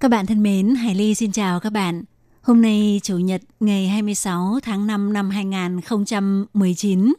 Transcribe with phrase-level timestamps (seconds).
[0.00, 2.02] Các bạn thân mến, Hải Ly xin chào các bạn.
[2.42, 7.14] Hôm nay Chủ nhật ngày 26 tháng 5 năm 2019,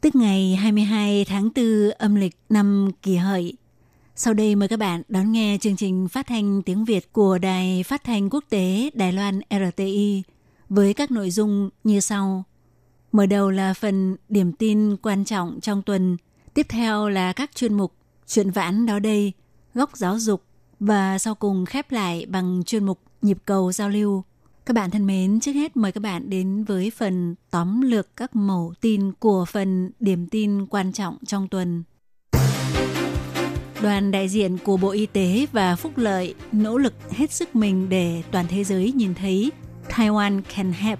[0.00, 3.56] tức ngày 22 tháng 4 âm lịch năm kỷ hợi.
[4.16, 7.82] Sau đây mời các bạn đón nghe chương trình phát thanh tiếng Việt của Đài
[7.82, 10.22] Phát thanh Quốc tế Đài Loan RTI
[10.68, 12.44] với các nội dung như sau.
[13.12, 16.16] Mở đầu là phần điểm tin quan trọng trong tuần,
[16.54, 17.92] tiếp theo là các chuyên mục
[18.26, 19.32] chuyện vãn đó đây,
[19.74, 20.45] góc giáo dục
[20.80, 24.22] và sau cùng khép lại bằng chuyên mục nhịp cầu giao lưu.
[24.66, 28.36] Các bạn thân mến, trước hết mời các bạn đến với phần tóm lược các
[28.36, 31.82] mẫu tin của phần điểm tin quan trọng trong tuần.
[33.82, 37.88] Đoàn đại diện của Bộ Y tế và Phúc lợi nỗ lực hết sức mình
[37.88, 39.52] để toàn thế giới nhìn thấy
[39.88, 40.98] Taiwan can help.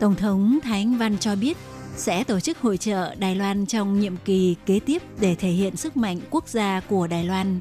[0.00, 1.56] Tổng thống Thái Anh Văn cho biết
[1.96, 5.76] sẽ tổ chức hội trợ Đài Loan trong nhiệm kỳ kế tiếp để thể hiện
[5.76, 7.60] sức mạnh quốc gia của Đài Loan.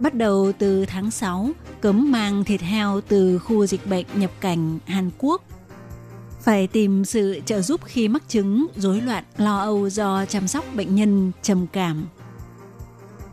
[0.00, 4.78] Bắt đầu từ tháng 6, cấm mang thịt heo từ khu dịch bệnh nhập cảnh
[4.86, 5.42] Hàn Quốc.
[6.40, 10.64] Phải tìm sự trợ giúp khi mắc chứng rối loạn lo âu do chăm sóc
[10.74, 12.06] bệnh nhân trầm cảm.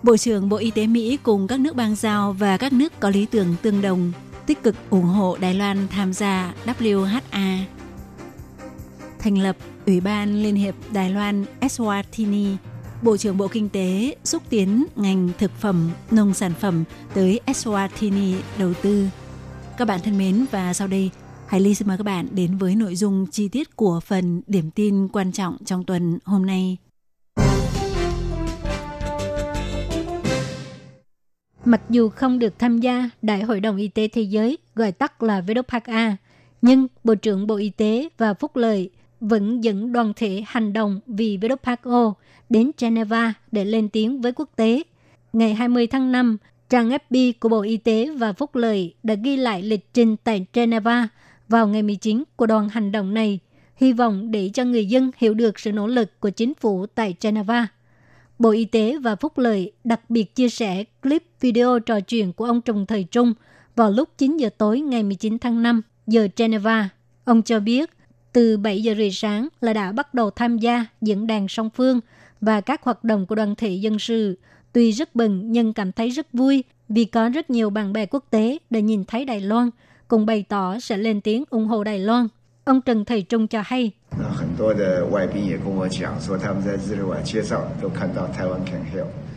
[0.03, 3.09] Bộ trưởng Bộ Y tế Mỹ cùng các nước bang giao và các nước có
[3.09, 4.11] lý tưởng tương đồng
[4.45, 7.59] tích cực ủng hộ Đài Loan tham gia WHA.
[9.19, 12.55] Thành lập Ủy ban Liên hiệp Đài Loan Eswatini
[13.01, 18.35] Bộ trưởng Bộ Kinh tế xúc tiến ngành thực phẩm, nông sản phẩm tới Eswatini
[18.59, 19.07] đầu tư.
[19.77, 21.09] Các bạn thân mến và sau đây,
[21.47, 24.71] Hải Ly xin mời các bạn đến với nội dung chi tiết của phần điểm
[24.71, 26.77] tin quan trọng trong tuần hôm nay.
[31.65, 35.23] Mặc dù không được tham gia Đại hội đồng Y tế Thế giới, gọi tắt
[35.23, 36.15] là WHA,
[36.61, 38.89] nhưng Bộ trưởng Bộ Y tế và Phúc lợi
[39.22, 42.14] vẫn dẫn đoàn thể hành động vì WHO
[42.50, 44.83] đến Geneva để lên tiếng với quốc tế.
[45.33, 46.38] Ngày 20 tháng 5,
[46.70, 50.45] trang FB của Bộ Y tế và Phúc lợi đã ghi lại lịch trình tại
[50.54, 51.08] Geneva
[51.48, 53.39] vào ngày 19 của đoàn hành động này,
[53.76, 57.16] hy vọng để cho người dân hiểu được sự nỗ lực của chính phủ tại
[57.22, 57.67] Geneva.
[58.39, 62.45] Bộ Y tế và Phúc lợi đặc biệt chia sẻ clip video trò chuyện của
[62.45, 63.34] ông Trùng Thời Trung
[63.76, 66.89] vào lúc 9 giờ tối ngày 19 tháng 5 giờ Geneva.
[67.26, 67.89] Ông cho biết
[68.37, 71.99] từ 7 giờ rưỡi sáng là đã bắt đầu tham gia diễn đàn song phương
[72.42, 74.37] và các hoạt động của đoàn thể dân sự.
[74.73, 78.23] Tuy rất bừng nhưng cảm thấy rất vui vì có rất nhiều bạn bè quốc
[78.30, 79.70] tế đã nhìn thấy Đài Loan,
[80.08, 82.27] cùng bày tỏ sẽ lên tiếng ủng hộ Đài Loan.
[82.64, 83.92] Ông Trần Thầy Trung cho hay.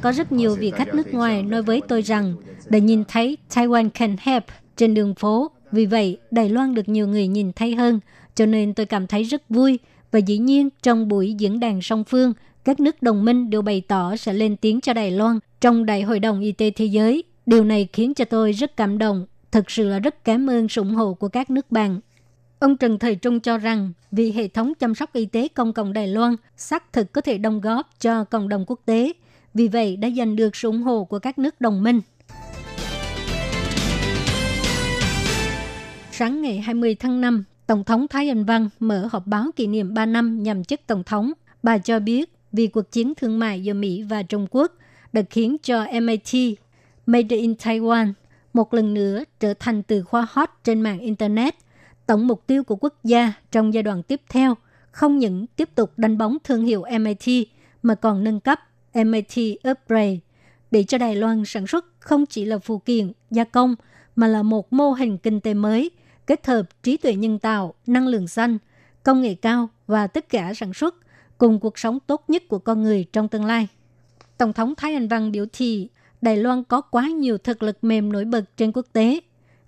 [0.00, 2.34] Có rất nhiều vị khách nước ngoài nói với tôi rằng
[2.68, 4.44] đã nhìn thấy Taiwan Can Help
[4.76, 5.50] trên đường phố.
[5.72, 8.00] Vì vậy, Đài Loan được nhiều người nhìn thấy hơn
[8.34, 9.78] cho nên tôi cảm thấy rất vui.
[10.10, 12.32] Và dĩ nhiên, trong buổi diễn đàn song phương,
[12.64, 16.02] các nước đồng minh đều bày tỏ sẽ lên tiếng cho Đài Loan trong Đại
[16.02, 17.24] hội đồng Y tế Thế giới.
[17.46, 19.26] Điều này khiến cho tôi rất cảm động.
[19.50, 22.00] Thực sự là rất cảm ơn sự ủng hộ của các nước bạn.
[22.58, 25.92] Ông Trần Thời Trung cho rằng vì hệ thống chăm sóc y tế công cộng
[25.92, 29.12] Đài Loan xác thực có thể đóng góp cho cộng đồng quốc tế,
[29.54, 32.00] vì vậy đã giành được sự ủng hộ của các nước đồng minh.
[36.12, 39.94] Sáng ngày 20 tháng 5, Tổng thống Thái Anh Văn mở họp báo kỷ niệm
[39.94, 41.32] 3 năm nhằm chức Tổng thống.
[41.62, 44.72] Bà cho biết vì cuộc chiến thương mại giữa Mỹ và Trung Quốc
[45.12, 46.58] đã khiến cho MIT,
[47.06, 48.12] Made in Taiwan,
[48.52, 51.54] một lần nữa trở thành từ khóa hot trên mạng Internet.
[52.06, 54.54] Tổng mục tiêu của quốc gia trong giai đoạn tiếp theo
[54.92, 57.48] không những tiếp tục đánh bóng thương hiệu MIT
[57.82, 58.60] mà còn nâng cấp
[58.94, 60.18] MIT Upgrade
[60.70, 63.74] để cho Đài Loan sản xuất không chỉ là phụ kiện, gia công
[64.16, 65.90] mà là một mô hình kinh tế mới
[66.30, 68.58] kết hợp trí tuệ nhân tạo, năng lượng xanh,
[69.02, 70.94] công nghệ cao và tất cả sản xuất
[71.38, 73.68] cùng cuộc sống tốt nhất của con người trong tương lai.
[74.38, 75.88] Tổng thống Thái Anh Văn biểu thị
[76.22, 79.20] Đài Loan có quá nhiều thực lực mềm nổi bật trên quốc tế,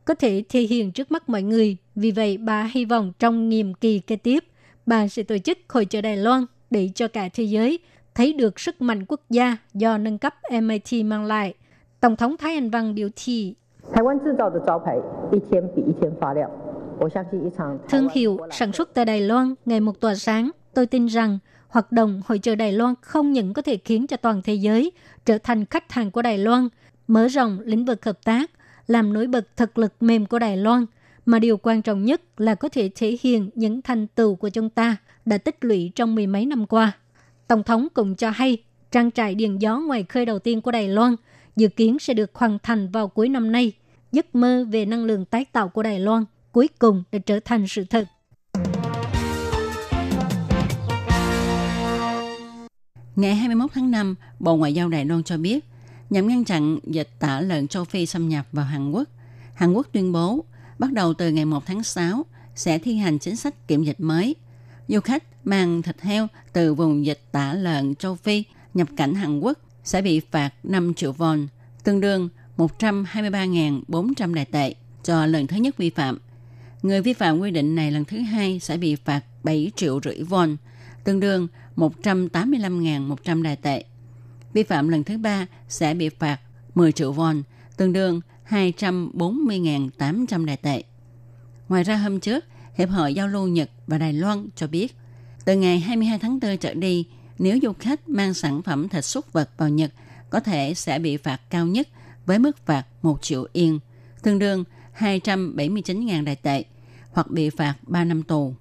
[0.05, 1.77] có thể thể hiện trước mắt mọi người.
[1.95, 4.45] Vì vậy, bà hy vọng trong nhiệm kỳ kế tiếp,
[4.87, 7.79] bà sẽ tổ chức hội trợ Đài Loan để cho cả thế giới
[8.15, 11.55] thấy được sức mạnh quốc gia do nâng cấp MIT mang lại.
[12.01, 13.55] Tổng thống Thái Anh Văn biểu thị
[13.94, 14.98] 台湾制造的招牌
[15.32, 16.50] 一天比一天发亮。
[17.00, 20.52] 我相信一场 Thương hiệu sản xuất tại Đài Loan ngày một tỏa sáng.
[20.74, 24.18] Tôi tin rằng hoạt động hội trợ Đài Loan không những có thể khiến cho
[24.18, 24.92] toàn thế giới
[25.26, 26.70] trở thành khách hàng của Đài Loan,
[27.08, 28.52] mở rộng lĩnh vực hợp tác,
[28.88, 30.86] làm nổi bật thực lực mềm của Đài Loan,
[31.26, 34.70] mà điều quan trọng nhất là có thể thể hiện những thành tựu của chúng
[34.70, 36.92] ta đã tích lũy trong mười mấy năm qua.
[37.48, 38.58] Tổng thống cũng cho hay
[38.92, 41.16] trang trại điện gió ngoài khơi đầu tiên của Đài Loan
[41.56, 43.74] dự kiến sẽ được hoàn thành vào cuối năm nay.
[44.13, 47.67] Giấc mơ về năng lượng tái tạo của Đài Loan cuối cùng đã trở thành
[47.69, 48.09] sự thật.
[53.17, 55.65] Ngày 21 tháng 5, Bộ Ngoại giao Đài Loan cho biết,
[56.11, 59.09] nhằm ngăn chặn dịch tả lợn châu Phi xâm nhập vào Hàn Quốc,
[59.55, 60.45] Hàn Quốc tuyên bố
[60.79, 64.35] bắt đầu từ ngày 1 tháng 6 sẽ thi hành chính sách kiểm dịch mới.
[64.89, 68.45] Du khách mang thịt heo từ vùng dịch tả lợn châu Phi
[68.75, 71.47] nhập cảnh Hàn Quốc sẽ bị phạt 5 triệu won,
[71.85, 76.19] tương đương 123.400 đại tệ cho lần thứ nhất vi phạm.
[76.83, 80.17] Người vi phạm quy định này lần thứ hai sẽ bị phạt 7 triệu rưỡi
[80.17, 80.57] won,
[81.05, 83.85] tương đương 185.100 đại tệ.
[84.53, 86.41] Vi phạm lần thứ ba sẽ bị phạt
[86.75, 87.43] 10 triệu won,
[87.77, 90.83] tương đương 240.800 đại tệ.
[91.69, 92.45] Ngoài ra hôm trước,
[92.75, 94.97] Hiệp hội Giao lưu Nhật và Đài Loan cho biết,
[95.45, 97.07] từ ngày 22 tháng 4 trở đi,
[97.39, 99.93] nếu du khách mang sản phẩm thịt súc vật vào Nhật,
[100.31, 101.89] có thể sẽ bị phạt cao nhất
[102.27, 103.79] với mức phạt 1 triệu yên,
[104.23, 104.65] tương đương
[104.99, 106.65] 279.000 đại tệ,
[107.13, 108.55] hoặc bị phạt 3 năm tù.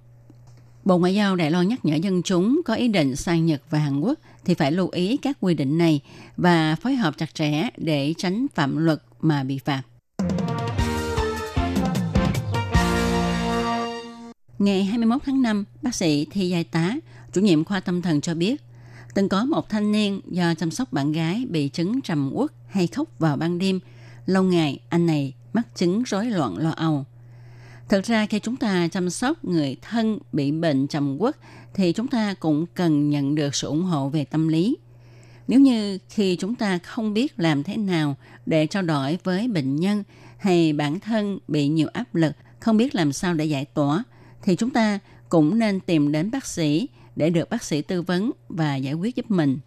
[0.84, 3.78] Bộ Ngoại giao Đài Loan nhắc nhở dân chúng có ý định sang Nhật và
[3.78, 6.00] Hàn Quốc thì phải lưu ý các quy định này
[6.36, 9.82] và phối hợp chặt chẽ để tránh phạm luật mà bị phạt.
[14.58, 16.96] Ngày 21 tháng 5, bác sĩ Thi Giai Tá,
[17.32, 18.62] chủ nhiệm khoa tâm thần cho biết,
[19.14, 22.86] từng có một thanh niên do chăm sóc bạn gái bị chứng trầm uất hay
[22.86, 23.80] khóc vào ban đêm.
[24.26, 27.04] Lâu ngày, anh này mắc chứng rối loạn lo âu.
[27.88, 31.36] Thực ra khi chúng ta chăm sóc người thân bị bệnh trầm uất
[31.74, 34.76] thì chúng ta cũng cần nhận được sự ủng hộ về tâm lý.
[35.48, 38.16] Nếu như khi chúng ta không biết làm thế nào
[38.46, 40.04] để trao đổi với bệnh nhân
[40.38, 44.04] hay bản thân bị nhiều áp lực, không biết làm sao để giải tỏa,
[44.42, 44.98] thì chúng ta
[45.28, 49.16] cũng nên tìm đến bác sĩ để được bác sĩ tư vấn và giải quyết
[49.16, 49.58] giúp mình.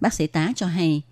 [0.00, 1.02] Bác sĩ tá cho hay,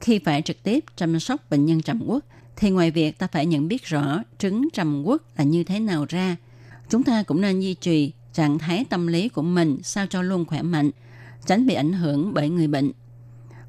[0.00, 2.24] khi phải trực tiếp chăm sóc bệnh nhân trầm uất
[2.56, 6.06] thì ngoài việc ta phải nhận biết rõ trứng trầm uất là như thế nào
[6.08, 6.36] ra,
[6.88, 10.44] chúng ta cũng nên duy trì trạng thái tâm lý của mình sao cho luôn
[10.44, 10.90] khỏe mạnh,
[11.46, 12.92] tránh bị ảnh hưởng bởi người bệnh.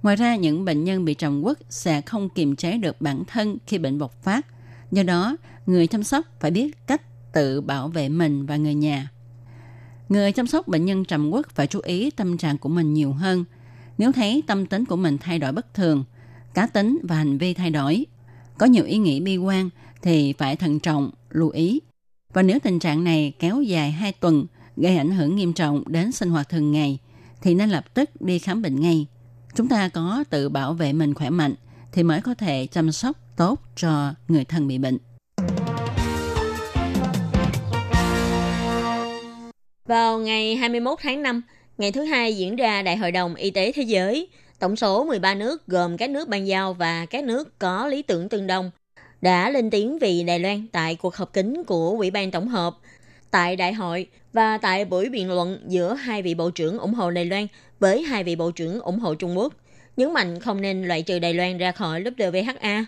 [0.04, 3.58] Ngoài ra, những bệnh nhân bị trầm uất sẽ không kiềm chế được bản thân
[3.68, 4.46] khi bệnh bộc phát.
[4.92, 7.02] Do đó, người chăm sóc phải biết cách
[7.34, 9.12] tự bảo vệ mình và người nhà.
[10.10, 13.14] Người chăm sóc bệnh nhân trầm quốc phải chú ý tâm trạng của mình nhiều
[13.14, 13.46] hơn.
[13.98, 16.04] Nếu thấy tâm tính của mình thay đổi bất thường,
[16.54, 18.06] cá tính và hành vi thay đổi,
[18.58, 19.70] có nhiều ý nghĩ bi quan
[20.02, 21.80] thì phải thận trọng, lưu ý.
[22.34, 24.46] Và nếu tình trạng này kéo dài 2 tuần,
[24.78, 27.00] gây ảnh hưởng nghiêm trọng đến sinh hoạt thường ngày,
[27.42, 29.06] thì nên lập tức đi khám bệnh ngay.
[29.56, 31.56] Chúng ta có tự bảo vệ mình khỏe mạnh
[31.92, 34.98] thì mới có thể chăm sóc tốt cho người thân bị bệnh.
[39.88, 41.42] Vào ngày 21 tháng 5,
[41.78, 44.28] ngày thứ hai diễn ra Đại hội đồng Y tế Thế giới,
[44.60, 48.30] tổng số 13 nước gồm các nước ban giao và các nước có lý tưởng
[48.30, 48.72] tương đồng
[49.22, 52.78] đã lên tiếng vì Đài Loan tại cuộc họp kín của Ủy ban Tổng hợp,
[53.32, 57.12] tại đại hội và tại buổi biện luận giữa hai vị bộ trưởng ủng hộ
[57.12, 57.48] Đài Loan
[57.80, 59.54] với hai vị bộ trưởng ủng hộ Trung Quốc,
[59.98, 62.84] nhấn mạnh không nên loại trừ Đài Loan ra khỏi WHA.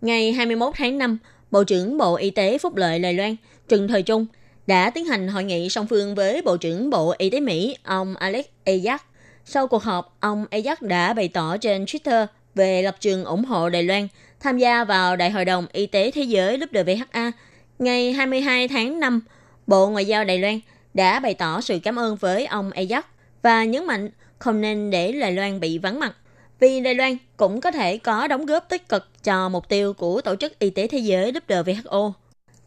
[0.00, 1.18] Ngày 21 tháng 5,
[1.50, 3.36] Bộ trưởng Bộ Y tế Phúc lợi Đài Loan
[3.68, 4.26] Trần Thời Trung
[4.68, 8.16] đã tiến hành hội nghị song phương với Bộ trưởng Bộ Y tế Mỹ ông
[8.16, 8.98] Alex Azar.
[9.44, 13.68] Sau cuộc họp, ông Azar đã bày tỏ trên Twitter về lập trường ủng hộ
[13.68, 14.08] Đài Loan
[14.40, 17.30] tham gia vào Đại hội đồng Y tế Thế giới WHA.
[17.78, 19.20] Ngày 22 tháng 5,
[19.66, 20.60] Bộ Ngoại giao Đài Loan
[20.94, 23.02] đã bày tỏ sự cảm ơn với ông Azar
[23.42, 26.16] và nhấn mạnh không nên để Đài Loan bị vắng mặt
[26.60, 30.20] vì Đài Loan cũng có thể có đóng góp tích cực cho mục tiêu của
[30.20, 32.12] Tổ chức Y tế Thế giới WHO.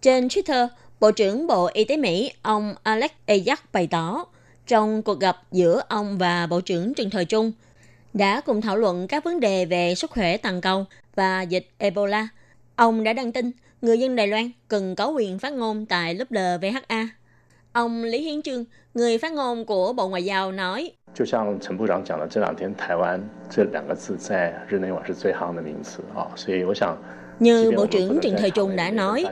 [0.01, 0.67] Trên Twitter,
[1.01, 4.25] Bộ trưởng Bộ Y tế Mỹ ông Alex Azar bày tỏ
[4.67, 7.51] trong cuộc gặp giữa ông và Bộ trưởng Trần Thời Trung
[8.13, 12.27] đã cùng thảo luận các vấn đề về sức khỏe toàn cầu và dịch Ebola.
[12.75, 16.25] Ông đã đăng tin người dân Đài Loan cần có quyền phát ngôn tại lớp
[16.29, 17.09] LVHA.
[17.73, 20.91] Ông Lý Hiến Trương, người phát ngôn của Bộ Ngoại giao nói,
[27.41, 29.25] như Bộ trưởng Trần Thời Trung đã nói,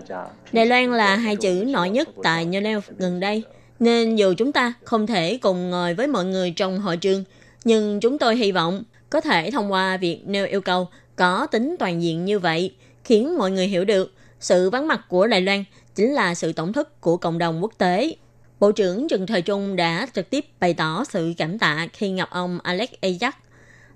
[0.52, 3.44] Đài Loan là hai chữ nổi nhất tại Geneva gần đây,
[3.80, 7.24] nên dù chúng ta không thể cùng ngồi với mọi người trong hội trường,
[7.64, 11.76] nhưng chúng tôi hy vọng có thể thông qua việc nêu yêu cầu có tính
[11.80, 12.74] toàn diện như vậy,
[13.04, 15.64] khiến mọi người hiểu được sự vắng mặt của Đài Loan
[15.96, 18.16] chính là sự tổng thất của cộng đồng quốc tế.
[18.60, 22.30] Bộ trưởng Trần Thời Trung đã trực tiếp bày tỏ sự cảm tạ khi gặp
[22.32, 23.32] ông Alex Ajax.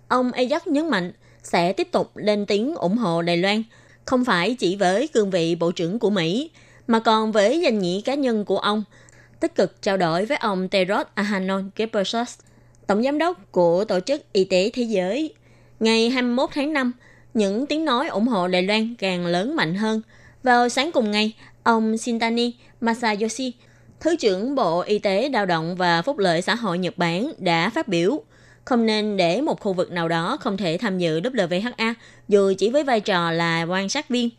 [0.07, 1.11] Ông Ajax nhấn mạnh
[1.43, 3.63] sẽ tiếp tục lên tiếng ủng hộ Đài Loan–
[4.05, 6.49] không phải chỉ với cương vị Bộ trưởng của Mỹ,
[6.87, 8.83] mà còn với danh nghĩa cá nhân của ông,
[9.39, 12.39] tích cực trao đổi với ông Tedros Adhanom Ghebreyesus,
[12.87, 15.33] Tổng Giám đốc của Tổ chức Y tế Thế giới.
[15.79, 16.91] Ngày 21 tháng 5,
[17.33, 20.01] những tiếng nói ủng hộ Đài Loan càng lớn mạnh hơn.
[20.43, 21.33] Vào sáng cùng ngày,
[21.63, 23.53] ông Shintani Masayoshi,
[23.99, 27.69] Thứ trưởng Bộ Y tế Lao động và Phúc lợi xã hội Nhật Bản đã
[27.69, 28.23] phát biểu
[28.65, 31.93] không nên để một khu vực nào đó không thể tham dự WHA
[32.27, 34.29] dù chỉ với vai trò là quan sát viên.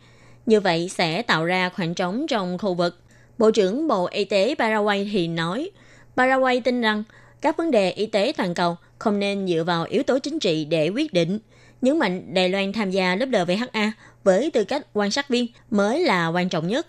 [0.45, 2.99] Như vậy sẽ tạo ra khoảng trống trong khu vực.
[3.37, 5.69] Bộ trưởng Bộ Y tế Paraguay thì nói,
[6.15, 7.03] Paraguay tin rằng
[7.41, 10.65] các vấn đề y tế toàn cầu không nên dựa vào yếu tố chính trị
[10.65, 11.39] để quyết định.
[11.81, 13.91] Nhấn mạnh Đài Loan tham gia WHA
[14.23, 16.87] với tư cách quan sát viên mới là quan trọng nhất.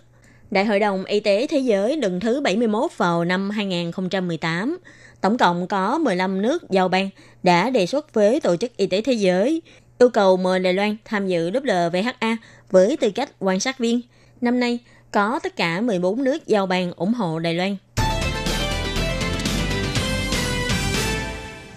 [0.51, 4.77] Đại hội đồng Y tế Thế giới lần thứ 71 vào năm 2018,
[5.21, 7.09] tổng cộng có 15 nước giàu ban
[7.43, 9.61] đã đề xuất với Tổ chức Y tế Thế giới
[9.99, 12.35] yêu cầu mời Đài Loan tham dự WHA
[12.71, 14.01] với tư cách quan sát viên.
[14.41, 14.79] Năm nay,
[15.11, 17.77] có tất cả 14 nước giao bàn ủng hộ Đài Loan.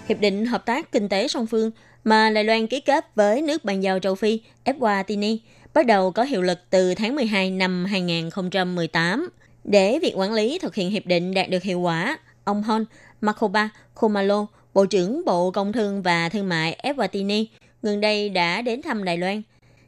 [0.09, 1.71] Hiệp định Hợp tác Kinh tế song phương
[2.05, 5.39] mà Đài Loan ký kết với nước bàn giao châu Phi Eswatini
[5.75, 9.29] bắt đầu có hiệu lực từ tháng 12 năm 2018.
[9.65, 12.85] Để việc quản lý thực hiện hiệp định đạt được hiệu quả, ông Hon
[13.21, 17.45] Makoba Khumalo, Bộ trưởng Bộ Công Thương và Thương mại Eswatini,
[17.83, 19.43] gần đây đã đến thăm Đài Loan.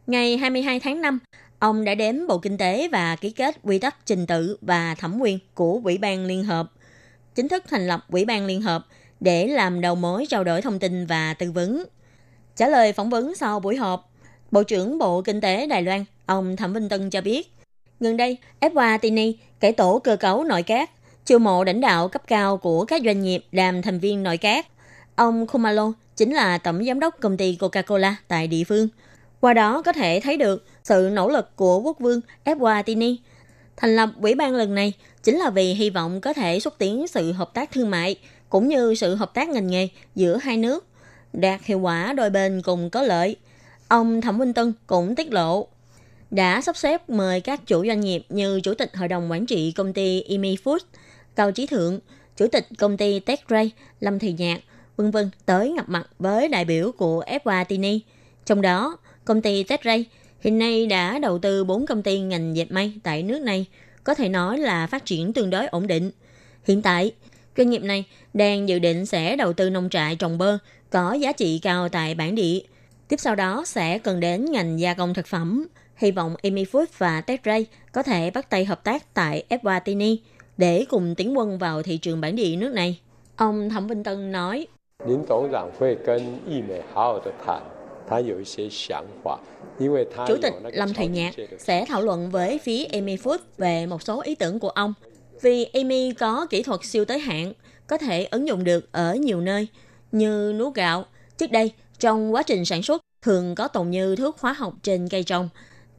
[0.07, 1.19] Ngày 22 tháng 5,
[1.59, 5.19] ông đã đến Bộ Kinh tế và ký kết quy tắc trình tự và thẩm
[5.21, 6.73] quyền của Ủy ban Liên Hợp,
[7.35, 8.87] chính thức thành lập Ủy ban Liên Hợp
[9.21, 11.85] để làm đầu mối trao đổi thông tin và tư vấn.
[12.57, 14.13] Trả lời phỏng vấn sau buổi họp,
[14.51, 17.53] Bộ trưởng Bộ Kinh tế Đài Loan, ông Thẩm Vinh Tân cho biết,
[18.01, 20.91] gần đây, Eswatini cải tổ cơ cấu nội các,
[21.25, 24.67] chiêu mộ lãnh đạo cấp cao của các doanh nghiệp làm thành viên nội các.
[25.15, 28.89] Ông kumalo chính là tổng giám đốc công ty Coca-Cola tại địa phương.
[29.41, 33.17] Qua đó có thể thấy được sự nỗ lực của quốc vương Eswatini.
[33.77, 37.07] Thành lập ủy ban lần này chính là vì hy vọng có thể xúc tiến
[37.07, 38.17] sự hợp tác thương mại
[38.49, 40.87] cũng như sự hợp tác ngành nghề giữa hai nước,
[41.33, 43.37] đạt hiệu quả đôi bên cùng có lợi.
[43.89, 45.67] Ông Thẩm minh Tân cũng tiết lộ
[46.31, 49.73] đã sắp xếp mời các chủ doanh nghiệp như Chủ tịch Hội đồng Quản trị
[49.73, 50.79] công ty Imi Food,
[51.37, 51.99] Cao trí Thượng,
[52.37, 53.71] Chủ tịch công ty Techray,
[54.01, 54.61] Lâm Thị Nhạc,
[54.97, 57.99] vân vân tới gặp mặt với đại biểu của Eswatini.
[58.45, 60.05] Trong đó, công ty Techray
[60.41, 63.67] hiện nay đã đầu tư 4 công ty ngành dệt may tại nước này,
[64.05, 66.11] có thể nói là phát triển tương đối ổn định.
[66.65, 67.13] Hiện tại,
[67.57, 70.59] doanh nghiệp này đang dự định sẽ đầu tư nông trại trồng bơ
[70.91, 72.61] có giá trị cao tại bản địa.
[73.09, 75.67] Tiếp sau đó sẽ cần đến ngành gia công thực phẩm.
[75.97, 80.17] Hy vọng Amy Food và Techray có thể bắt tay hợp tác tại Eswatini
[80.63, 83.01] để cùng tiến quân vào thị trường bản địa nước này.
[83.37, 84.67] Ông Thẩm Vinh Tân nói,
[90.27, 94.23] Chủ tịch Lâm Thụy Nhạc sẽ thảo luận với phía Amy Food về một số
[94.23, 94.95] ý tưởng của ông.
[95.41, 97.53] Vì Amy có kỹ thuật siêu tới hạn,
[97.87, 99.67] có thể ứng dụng được ở nhiều nơi,
[100.13, 101.05] như lúa gạo.
[101.39, 105.09] Trước đây, trong quá trình sản xuất, thường có tồn như thuốc hóa học trên
[105.09, 105.49] cây trồng.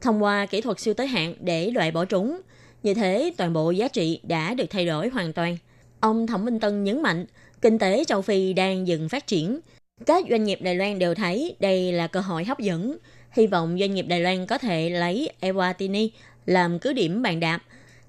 [0.00, 2.40] Thông qua kỹ thuật siêu tới hạn để loại bỏ trúng,
[2.84, 5.56] như thế, toàn bộ giá trị đã được thay đổi hoàn toàn.
[6.00, 7.26] Ông Thẩm Minh Tân nhấn mạnh,
[7.62, 9.60] kinh tế châu Phi đang dừng phát triển.
[10.06, 12.96] Các doanh nghiệp Đài Loan đều thấy đây là cơ hội hấp dẫn.
[13.32, 16.08] Hy vọng doanh nghiệp Đài Loan có thể lấy Ewatini
[16.46, 17.62] làm cứ điểm bàn đạp,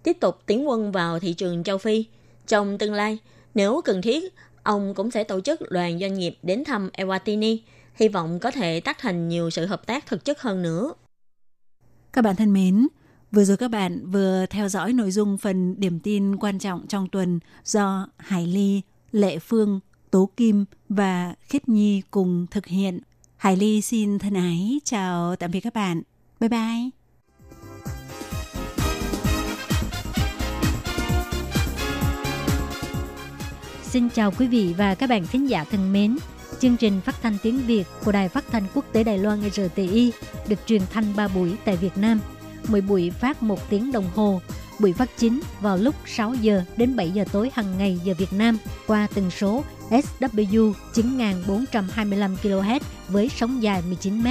[0.03, 2.05] tiếp tục tiến quân vào thị trường châu Phi.
[2.48, 3.17] Trong tương lai,
[3.53, 7.58] nếu cần thiết, ông cũng sẽ tổ chức đoàn doanh nghiệp đến thăm Ewatini,
[7.96, 10.94] hy vọng có thể tác thành nhiều sự hợp tác thực chất hơn nữa.
[12.13, 12.88] Các bạn thân mến,
[13.36, 17.08] vừa rồi các bạn vừa theo dõi nội dung phần điểm tin quan trọng trong
[17.12, 19.80] tuần do Hải Ly, Lệ Phương,
[20.12, 23.00] Tố Kim và Khiết Nhi cùng thực hiện.
[23.38, 26.01] Hải Ly xin thân ái chào tạm biệt các bạn.
[26.39, 26.89] Bye bye.
[33.84, 36.18] Xin chào quý vị và các bạn thính giả thân mến.
[36.60, 40.12] Chương trình phát thanh tiếng Việt của Đài Phát thanh Quốc tế Đài Loan RTI
[40.48, 42.20] được truyền thanh 3 buổi tại Việt Nam.
[42.67, 44.41] Mỗi buổi phát 1 tiếng đồng hồ.
[44.79, 48.34] Buổi phát chính vào lúc 6 giờ đến 7 giờ tối hàng ngày giờ Việt
[48.34, 48.57] Nam
[48.88, 54.27] qua tần số SW 9425 kHz với sóng dài 19 m.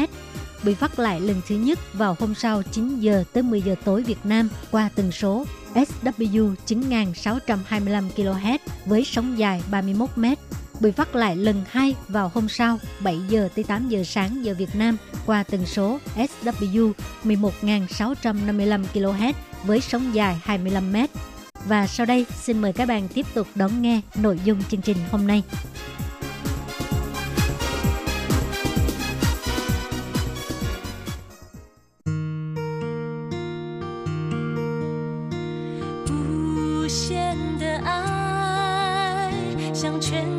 [0.65, 4.03] Buổi phát lại lần thứ nhất vào hôm sau 9 giờ tới 10 giờ tối
[4.03, 10.25] Việt Nam qua tần số SW 9625 kHz với sóng dài 31 m
[10.81, 14.55] bị phát lại lần hai vào hôm sau 7 giờ tới 8 giờ sáng giờ
[14.59, 16.93] Việt Nam, qua tần số SW
[17.25, 19.33] 11655 kHz
[19.65, 20.97] với sóng dài 25 m.
[21.69, 24.97] Và sau đây, xin mời các bạn tiếp tục đón nghe nội dung chương trình
[25.11, 25.43] hôm nay.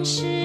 [0.05, 0.44] 是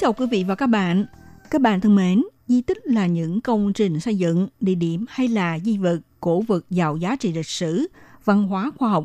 [0.00, 1.06] Chào quý vị và các bạn.
[1.50, 5.28] Các bạn thân mến, di tích là những công trình xây dựng, địa điểm hay
[5.28, 7.86] là di vật, cổ vật giàu giá trị lịch sử,
[8.24, 9.04] văn hóa khoa học,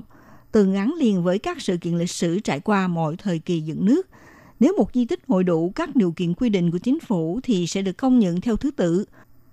[0.51, 3.85] từng gắn liền với các sự kiện lịch sử trải qua mọi thời kỳ dựng
[3.85, 4.07] nước.
[4.59, 7.67] Nếu một di tích hội đủ các điều kiện quy định của chính phủ thì
[7.67, 9.05] sẽ được công nhận theo thứ tự,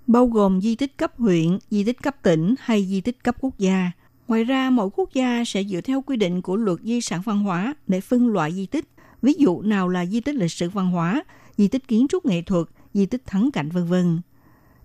[0.07, 3.59] bao gồm di tích cấp huyện, di tích cấp tỉnh hay di tích cấp quốc
[3.59, 3.91] gia.
[4.29, 7.39] Ngoài ra, mỗi quốc gia sẽ dựa theo quy định của luật di sản văn
[7.39, 8.89] hóa để phân loại di tích
[9.23, 11.25] ví dụ nào là di tích lịch sử văn hóa,
[11.57, 14.21] di tích kiến trúc nghệ thuật, di tích thắng cảnh vân vân.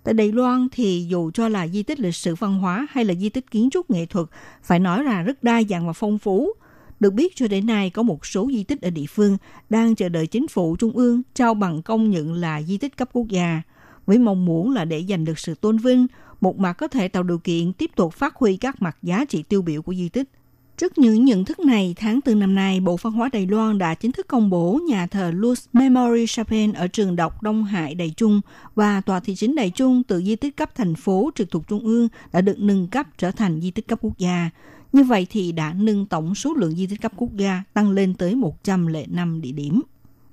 [0.04, 3.14] Tại Đài Loan thì dù cho là di tích lịch sử văn hóa hay là
[3.14, 4.28] di tích kiến trúc nghệ thuật,
[4.64, 6.54] phải nói là rất đa dạng và phong phú.
[7.00, 9.38] Được biết cho đến nay có một số di tích ở địa phương
[9.70, 13.10] đang chờ đợi chính phủ trung ương trao bằng công nhận là di tích cấp
[13.14, 13.62] quốc gia,
[14.06, 16.08] với mong muốn là để giành được sự tôn vinh,
[16.42, 19.44] một mặt có thể tạo điều kiện tiếp tục phát huy các mặt giá trị
[19.44, 20.30] tiêu biểu của di tích.
[20.78, 23.94] Trước những nhận thức này, tháng 4 năm nay, Bộ Văn hóa Đài Loan đã
[23.94, 28.14] chính thức công bố nhà thờ Luz Memory Chapel ở trường đọc Đông Hải Đài
[28.18, 28.42] Trung
[28.76, 31.86] và tòa thị chính Đài Trung từ di tích cấp thành phố trực thuộc Trung
[31.86, 34.50] ương đã được nâng cấp trở thành di tích cấp quốc gia.
[34.94, 38.14] Như vậy thì đã nâng tổng số lượng di tích cấp quốc gia tăng lên
[38.14, 39.82] tới 105 địa điểm.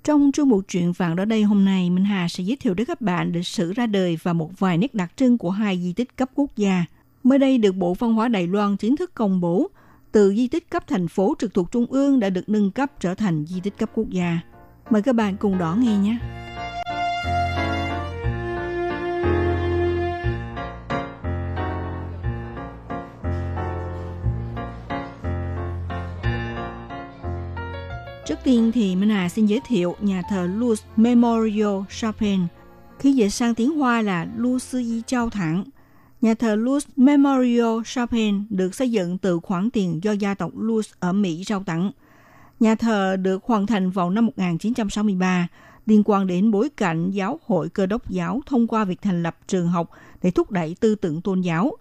[0.05, 2.87] Trong chương mục chuyện vàng đó đây hôm nay, Minh Hà sẽ giới thiệu đến
[2.87, 5.93] các bạn lịch sử ra đời và một vài nét đặc trưng của hai di
[5.93, 6.85] tích cấp quốc gia.
[7.23, 9.71] Mới đây được Bộ Văn hóa Đài Loan chính thức công bố
[10.15, 13.15] từ di tích cấp thành phố trực thuộc trung ương đã được nâng cấp trở
[13.15, 14.39] thành di tích cấp quốc gia.
[14.91, 16.19] Mời các bạn cùng đón nghe nhé.
[28.27, 32.41] Trước tiên thì Minh Hà xin giới thiệu nhà thờ Luz Memorial Chapel.
[32.99, 35.65] Khi dịch sang tiếng Hoa là Lu Sư Y Trao Thẳng
[36.25, 40.83] Nhà thờ Luz Memorial Chapel được xây dựng từ khoản tiền do gia tộc Luz
[41.01, 41.91] ở Mỹ trao tặng.
[42.61, 45.49] Nhà thờ được hoàn thành vào năm 1963
[45.87, 49.37] liên quan đến bối cảnh giáo hội cơ đốc giáo thông qua việc thành lập
[49.47, 49.91] trường học
[50.23, 51.77] để thúc đẩy tư tưởng tôn giáo.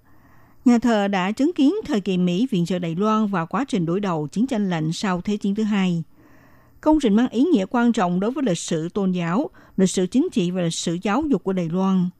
[0.65, 3.85] Nhà thờ đã chứng kiến thời kỳ Mỹ viện trợ Đài Loan và quá trình
[3.85, 6.03] đối đầu chiến tranh lạnh sau Thế chiến thứ hai.
[6.81, 10.07] Công trình mang ý nghĩa quan trọng đối với lịch sử tôn giáo, lịch sử
[10.07, 12.09] chính trị và lịch sử giáo dục của Đài Loan–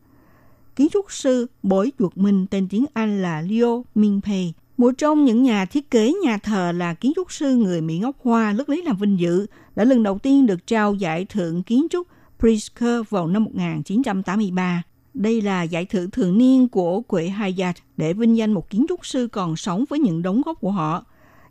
[0.76, 4.54] kiến trúc sư Bối chuột mình tên tiếng Anh là Leo Mingpei.
[4.78, 8.16] Một trong những nhà thiết kế nhà thờ là kiến trúc sư người Mỹ gốc
[8.24, 11.88] Hoa rất lấy làm vinh dự, đã lần đầu tiên được trao giải thưởng kiến
[11.90, 12.08] trúc
[12.40, 14.84] Pritzker vào năm 1983.
[15.14, 19.06] Đây là giải thưởng thường niên của quỹ Hayat để vinh danh một kiến trúc
[19.06, 21.06] sư còn sống với những đóng góp của họ.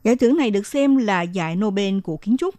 [0.05, 2.55] Giải thưởng này được xem là giải Nobel của kiến trúc.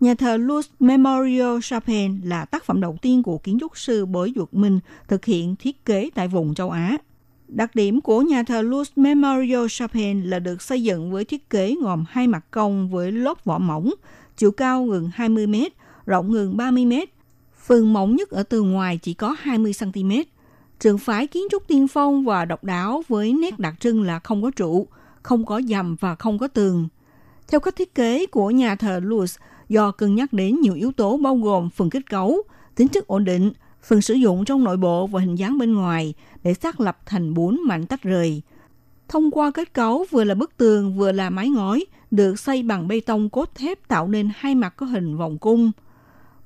[0.00, 4.32] Nhà thờ Luz Memorial Chapel là tác phẩm đầu tiên của kiến trúc sư Bối
[4.36, 6.96] Duật Minh thực hiện thiết kế tại vùng châu Á.
[7.48, 11.76] Đặc điểm của nhà thờ Luz Memorial Chapel là được xây dựng với thiết kế
[11.82, 13.94] gồm hai mặt cong với lốp vỏ mỏng,
[14.36, 15.54] chiều cao gần 20 m,
[16.06, 16.92] rộng gần 30 m.
[17.66, 20.12] Phần mỏng nhất ở tường ngoài chỉ có 20 cm.
[20.80, 24.42] Trường phái kiến trúc tiên phong và độc đáo với nét đặc trưng là không
[24.42, 24.88] có trụ,
[25.22, 26.88] không có dầm và không có tường.
[27.48, 31.16] Theo cách thiết kế của nhà thờ Luz, do cân nhắc đến nhiều yếu tố
[31.16, 32.42] bao gồm phần kết cấu,
[32.74, 33.52] tính chất ổn định,
[33.82, 37.34] phần sử dụng trong nội bộ và hình dáng bên ngoài để xác lập thành
[37.34, 38.42] bốn mảnh tách rời.
[39.08, 42.88] Thông qua kết cấu vừa là bức tường vừa là mái ngói được xây bằng
[42.88, 45.72] bê tông cốt thép tạo nên hai mặt có hình vòng cung.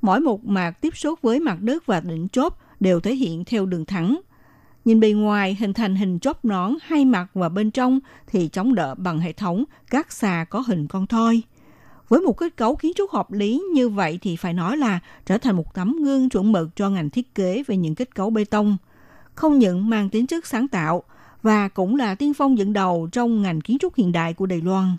[0.02, 3.66] Mỗi một mặt tiếp xúc với mặt đất và đỉnh chốt đều thể hiện theo
[3.66, 4.20] đường thẳng.
[4.84, 8.74] Nhìn bề ngoài hình thành hình chóp nón hai mặt và bên trong thì chống
[8.74, 11.42] đỡ bằng hệ thống các xà có hình con thoi.
[12.10, 15.38] Với một kết cấu kiến trúc hợp lý như vậy thì phải nói là trở
[15.38, 18.44] thành một tấm gương chuẩn mực cho ngành thiết kế về những kết cấu bê
[18.44, 18.76] tông.
[19.34, 21.02] Không những mang tính chất sáng tạo
[21.42, 24.60] và cũng là tiên phong dẫn đầu trong ngành kiến trúc hiện đại của Đài
[24.60, 24.96] Loan.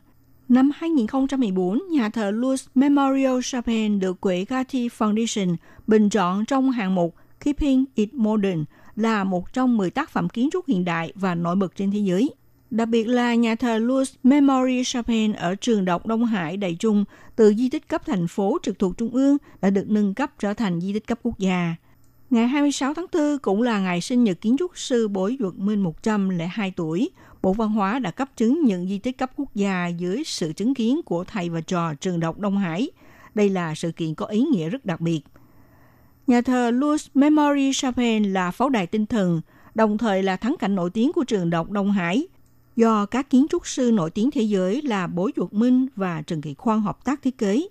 [0.49, 5.55] Năm 2014, nhà thờ Louis Memorial Chapel được quỹ Gatti Foundation
[5.87, 8.63] bình chọn trong hạng mục Keeping It Modern
[8.95, 11.99] là một trong 10 tác phẩm kiến trúc hiện đại và nổi bật trên thế
[11.99, 12.29] giới.
[12.71, 17.05] Đặc biệt là nhà thờ Louis Memory Chapel ở trường Độc Đông Hải Đại Trung
[17.35, 20.53] từ di tích cấp thành phố trực thuộc Trung ương đã được nâng cấp trở
[20.53, 21.75] thành di tích cấp quốc gia.
[22.29, 25.81] Ngày 26 tháng 4 cũng là ngày sinh nhật kiến trúc sư Bối Duật Minh
[25.83, 27.09] 102 tuổi.
[27.41, 30.73] Bộ Văn hóa đã cấp chứng nhận di tích cấp quốc gia dưới sự chứng
[30.73, 32.89] kiến của thầy và trò trường độc Đông Hải.
[33.35, 35.21] Đây là sự kiện có ý nghĩa rất đặc biệt.
[36.27, 39.41] Nhà thờ Louis Memory Chapel là pháo đài tinh thần,
[39.75, 42.27] đồng thời là thắng cảnh nổi tiếng của trường độc Đông Hải,
[42.75, 46.41] do các kiến trúc sư nổi tiếng thế giới là Bố Duật Minh và Trần
[46.41, 47.67] Kỳ Khoan hợp tác thiết kế.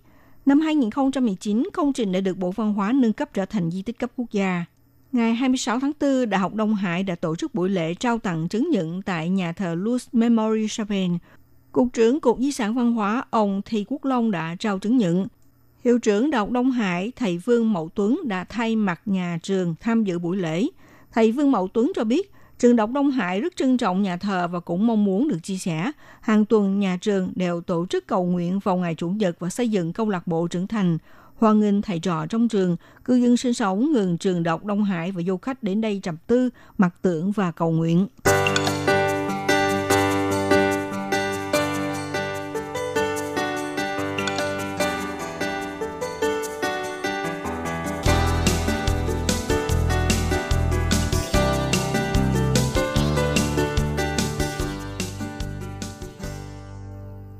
[0.46, 3.98] Năm 2019, công trình đã được Bộ Văn hóa nâng cấp trở thành di tích
[3.98, 4.64] cấp quốc gia.
[5.12, 8.48] Ngày 26 tháng 4, Đại học Đông Hải đã tổ chức buổi lễ trao tặng
[8.48, 11.10] chứng nhận tại nhà thờ Luz Memory Chapel.
[11.72, 15.26] Cục trưởng Cục Di sản Văn hóa ông Thi Quốc Long đã trao chứng nhận.
[15.84, 19.74] Hiệu trưởng Đại học Đông Hải, thầy Vương Mậu Tuấn đã thay mặt nhà trường
[19.80, 20.66] tham dự buổi lễ.
[21.12, 24.48] Thầy Vương Mậu Tuấn cho biết, Trường Độc Đông Hải rất trân trọng nhà thờ
[24.48, 25.92] và cũng mong muốn được chia sẻ.
[26.20, 29.68] Hàng tuần nhà trường đều tổ chức cầu nguyện vào ngày Chủ nhật và xây
[29.68, 30.98] dựng câu lạc bộ trưởng thành.
[31.36, 35.12] Hoan nghênh thầy trò trong trường, cư dân sinh sống gần trường Độc Đông Hải
[35.12, 38.06] và du khách đến đây trầm tư, mặc tưởng và cầu nguyện.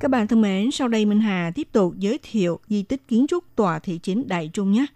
[0.00, 3.26] Các bạn thân mến, sau đây Minh Hà tiếp tục giới thiệu di tích kiến
[3.26, 4.86] trúc tòa thị chính Đại Trung nhé.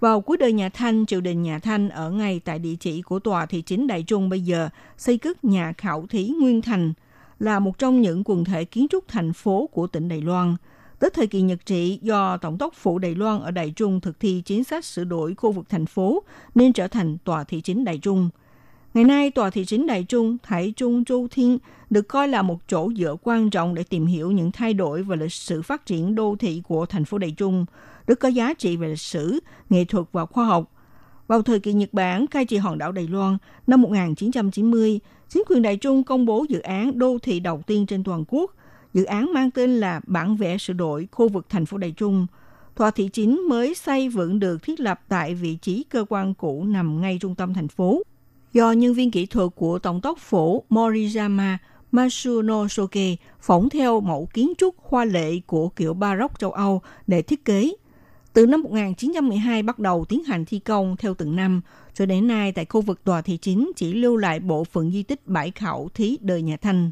[0.00, 3.18] Vào cuối đời nhà Thanh, triều đình nhà Thanh ở ngay tại địa chỉ của
[3.18, 6.92] tòa thị chính Đại Trung bây giờ xây cất nhà khảo thí Nguyên Thành
[7.38, 10.56] là một trong những quần thể kiến trúc thành phố của tỉnh Đài Loan.
[10.98, 14.20] Tới thời kỳ Nhật trị, do Tổng tốc phủ Đài Loan ở Đại Trung thực
[14.20, 16.22] thi chính sách sửa đổi khu vực thành phố
[16.54, 18.30] nên trở thành tòa thị chính Đại Trung–
[18.94, 21.58] Ngày nay, tòa thị chính Đại Trung, Thái Trung Châu Thiên
[21.90, 25.16] được coi là một chỗ dựa quan trọng để tìm hiểu những thay đổi và
[25.16, 27.66] lịch sử phát triển đô thị của thành phố Đại Trung,
[28.06, 30.72] rất có giá trị về lịch sử, nghệ thuật và khoa học.
[31.26, 35.62] Vào thời kỳ Nhật Bản cai trị hòn đảo Đài Loan năm 1990, chính quyền
[35.62, 38.54] Đại Trung công bố dự án đô thị đầu tiên trên toàn quốc.
[38.94, 42.26] Dự án mang tên là Bản vẽ sửa đổi khu vực thành phố Đại Trung.
[42.74, 46.64] Tòa thị chính mới xây vững được thiết lập tại vị trí cơ quan cũ
[46.64, 48.02] nằm ngay trung tâm thành phố
[48.54, 51.58] do nhân viên kỹ thuật của Tổng tốc phủ Moriyama
[51.92, 57.44] Masunosuke phỏng theo mẫu kiến trúc hoa lệ của kiểu Baroque châu Âu để thiết
[57.44, 57.72] kế.
[58.32, 61.60] Từ năm 1912 bắt đầu tiến hành thi công theo từng năm,
[61.94, 65.02] cho đến nay tại khu vực tòa thị chính chỉ lưu lại bộ phận di
[65.02, 66.90] tích bãi khảo thí đời nhà Thanh.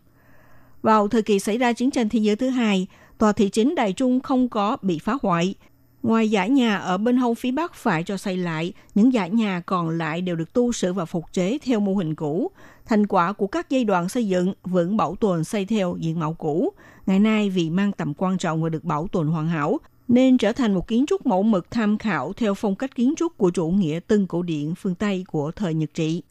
[0.83, 2.87] Vào thời kỳ xảy ra chiến tranh thế giới thứ hai,
[3.19, 5.55] tòa thị chính Đại Trung không có bị phá hoại,
[6.03, 9.63] Ngoài giải nhà ở bên hông phía bắc phải cho xây lại, những giải nhà
[9.67, 12.51] còn lại đều được tu sửa và phục chế theo mô hình cũ.
[12.87, 16.35] Thành quả của các giai đoạn xây dựng vẫn bảo tồn xây theo diện mạo
[16.35, 16.73] cũ.
[17.07, 20.53] Ngày nay vì mang tầm quan trọng và được bảo tồn hoàn hảo, nên trở
[20.53, 23.69] thành một kiến trúc mẫu mực tham khảo theo phong cách kiến trúc của chủ
[23.69, 26.23] nghĩa tân cổ điển phương Tây của thời Nhật trị.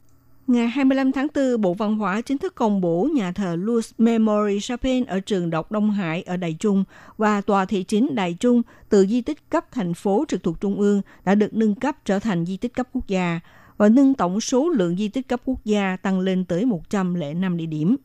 [0.46, 4.60] Ngày 25 tháng 4, Bộ Văn hóa chính thức công bố nhà thờ Louis Memory
[4.60, 6.84] Chapin ở trường Độc Đông Hải ở Đài Trung
[7.16, 10.80] và tòa thị chính Đài Trung từ di tích cấp thành phố trực thuộc Trung
[10.80, 13.40] ương đã được nâng cấp trở thành di tích cấp quốc gia
[13.76, 17.66] và nâng tổng số lượng di tích cấp quốc gia tăng lên tới 105 địa
[17.66, 17.96] điểm.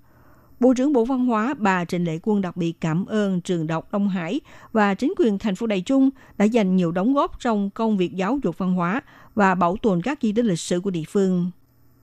[0.60, 3.92] Bộ trưởng Bộ Văn hóa bà Trịnh Lệ Quân đặc biệt cảm ơn trường độc
[3.92, 7.70] Đông Hải và chính quyền thành phố Đài Trung đã dành nhiều đóng góp trong
[7.70, 9.02] công việc giáo dục văn hóa
[9.36, 11.52] và bảo tồn các di tích lịch sử của địa phương.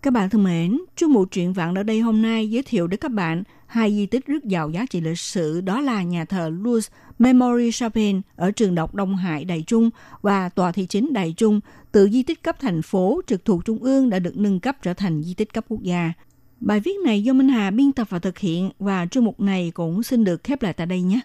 [0.04, 3.00] Các bạn thân mến, chương mục truyện vạn ở đây hôm nay giới thiệu đến
[3.00, 6.50] các bạn hai di tích rất giàu giá trị lịch sử đó là nhà thờ
[6.62, 6.88] Louis
[7.18, 9.90] Memory Chapel ở trường độc Đông Hải Đại Trung
[10.22, 11.60] và tòa thị chính Đại Trung
[11.92, 14.94] từ di tích cấp thành phố trực thuộc Trung ương đã được nâng cấp trở
[14.94, 16.12] thành di tích cấp quốc gia.
[16.60, 19.70] Bài viết này do Minh Hà biên tập và thực hiện và chương mục này
[19.74, 21.20] cũng xin được khép lại tại đây nhé.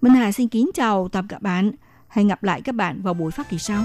[0.00, 1.72] Minh Hà xin kính chào tạm các bạn.
[2.08, 3.84] Hẹn gặp lại các bạn vào buổi phát kỳ sau.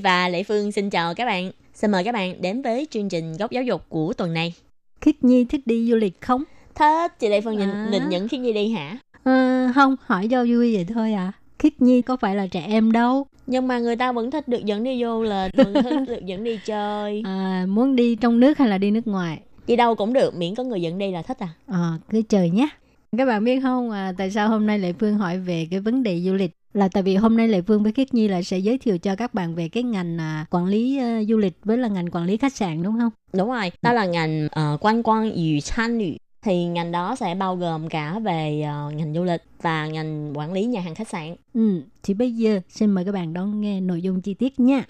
[0.00, 1.50] Và Lệ Phương xin chào các bạn.
[1.74, 4.54] Xin mời các bạn đến với chương trình Góc Giáo dục của tuần này.
[5.00, 6.44] Khiết Nhi thích đi du lịch không?
[6.74, 7.88] Thích, chị Lệ Phương định, À.
[7.92, 8.98] định dẫn Khiết Nhi đi hả?
[9.24, 11.32] Ờ, không, hỏi cho vui vậy thôi à.
[11.58, 13.26] Khiết Nhi có phải là trẻ em đâu.
[13.46, 16.44] Nhưng mà người ta vẫn thích được dẫn đi du lịch, vẫn thích được dẫn
[16.44, 17.22] đi chơi.
[17.24, 19.40] À, muốn đi trong nước hay là đi nước ngoài?
[19.66, 21.48] Đi đâu cũng được, miễn có người dẫn đi là thích à.
[21.66, 22.68] Ờ, cứ trời nhé.
[23.16, 26.02] Các bạn biết không, à, tại sao hôm nay Lệ Phương hỏi về cái vấn
[26.02, 26.50] đề du lịch?
[26.72, 29.16] Là tại vì hôm nay Lệ Phương với Khiết Nhi là sẽ giới thiệu cho
[29.16, 32.24] các bạn về cái ngành à, quản lý à, du lịch với là ngành quản
[32.24, 33.10] lý khách sạn đúng không?
[33.32, 36.16] Đúng rồi, đó là ngành uh, quan quan yu chan lü.
[36.42, 40.52] Thì ngành đó sẽ bao gồm cả về ờ, ngành du lịch và ngành quản
[40.52, 41.36] lý nhà hàng khách sạn.
[41.54, 44.84] Ừ, thì bây giờ xin mời các bạn đón nghe nội dung chi tiết nha.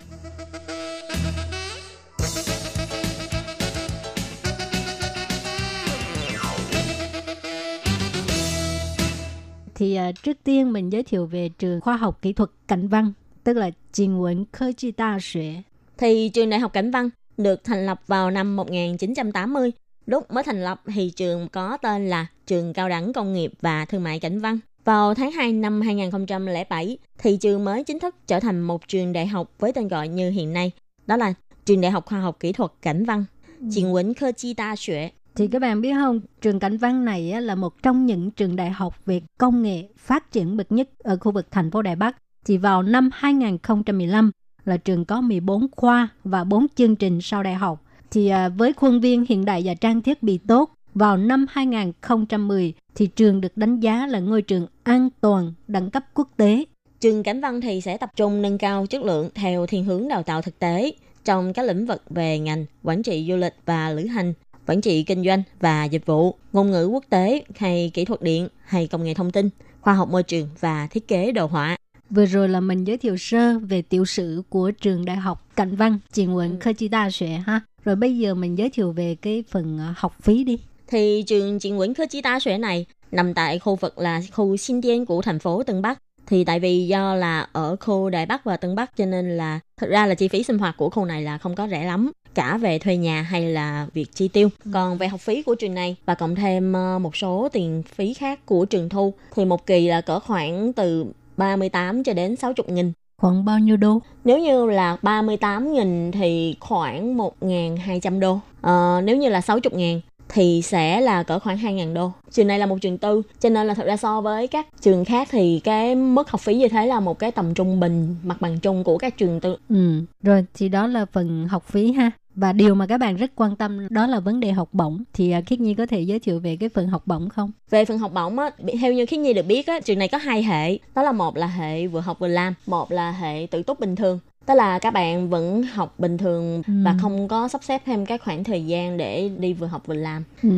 [9.81, 13.13] thì uh, trước tiên mình giới thiệu về trường khoa học kỹ thuật cảnh văn,
[13.45, 15.63] tức là Trình Nguyễn Khơ Chi Đa Xuế.
[15.99, 19.73] Thì trường đại học cảnh văn được thành lập vào năm 1980.
[20.07, 23.85] Lúc mới thành lập thì trường có tên là Trường Cao đẳng Công nghiệp và
[23.85, 24.59] Thương mại Cảnh văn.
[24.85, 29.27] Vào tháng 2 năm 2007 thì trường mới chính thức trở thành một trường đại
[29.27, 30.71] học với tên gọi như hiện nay,
[31.07, 33.25] đó là Trường Đại học Khoa học Kỹ thuật Cảnh văn,
[33.61, 33.67] ừ.
[33.75, 35.11] Trường Nguyễn Khơ Chi Đa Xuế.
[35.35, 38.71] Thì các bạn biết không, trường cảnh văn này là một trong những trường đại
[38.71, 42.17] học về công nghệ phát triển bậc nhất ở khu vực thành phố Đài Bắc.
[42.45, 44.31] Thì vào năm 2015
[44.65, 47.83] là trường có 14 khoa và 4 chương trình sau đại học.
[48.11, 52.73] Thì à, với khuôn viên hiện đại và trang thiết bị tốt, vào năm 2010
[52.95, 56.65] thì trường được đánh giá là ngôi trường an toàn đẳng cấp quốc tế.
[57.01, 60.23] Trường Cảnh Văn thì sẽ tập trung nâng cao chất lượng theo thiên hướng đào
[60.23, 60.93] tạo thực tế
[61.25, 64.33] trong các lĩnh vực về ngành quản trị du lịch và lữ hành,
[64.71, 68.49] quản trị kinh doanh và dịch vụ, ngôn ngữ quốc tế hay kỹ thuật điện
[68.65, 69.49] hay công nghệ thông tin,
[69.81, 71.77] khoa học môi trường và thiết kế đồ họa.
[72.11, 75.77] Vừa rồi là mình giới thiệu sơ về tiểu sử của trường đại học Cảnh
[75.77, 77.61] Văn, Trình Quận 科 Chi Đa Xuệ ha.
[77.85, 80.59] Rồi bây giờ mình giới thiệu về cái phần ờ, học phí đi.
[80.89, 84.57] Thì trường Triển Quẩn 科 Chi Đa Xuế này nằm tại khu vực là khu
[84.57, 85.99] Xin Tiên của thành phố Tân Bắc.
[86.31, 89.61] Thì tại vì do là ở khu Đài Bắc và Tân Bắc cho nên là
[89.77, 92.13] thực ra là chi phí sinh hoạt của khu này là không có rẻ lắm
[92.35, 94.49] cả về thuê nhà hay là việc chi tiêu.
[94.73, 98.15] Còn về học phí của trường này và cộng thêm ờ, một số tiền phí
[98.15, 102.67] khác của trường thu thì một kỳ là cỡ khoảng từ 38 cho đến 60
[102.69, 102.93] nghìn.
[103.17, 103.99] Khoảng bao nhiêu đô?
[104.25, 108.39] Nếu như là 38 nghìn thì khoảng 1.200 đô.
[108.61, 110.01] Ờ, nếu như là 60 ngàn
[110.33, 112.13] thì sẽ là cỡ khoảng 2.000 đô.
[112.31, 115.05] Trường này là một trường tư, cho nên là thật ra so với các trường
[115.05, 118.41] khác thì cái mức học phí như thế là một cái tầm trung bình, mặt
[118.41, 119.57] bằng chung của các trường tư.
[119.69, 122.11] Ừ, rồi thì đó là phần học phí ha.
[122.35, 125.03] Và điều mà các bạn rất quan tâm đó là vấn đề học bổng.
[125.13, 127.51] Thì à, Khiết Nhi có thể giới thiệu về cái phần học bổng không?
[127.71, 130.19] Về phần học bổng á, theo như Khiết Nhi được biết á, trường này có
[130.19, 130.79] hai hệ.
[130.95, 133.97] Đó là một là hệ vừa học vừa làm, một là hệ tự túc bình
[133.97, 134.19] thường.
[134.47, 136.73] Tức là các bạn vẫn học bình thường Ừ.
[136.85, 139.95] và không có sắp xếp thêm các khoảng thời gian để đi vừa học vừa
[139.95, 140.25] làm.
[140.43, 140.51] Ừ.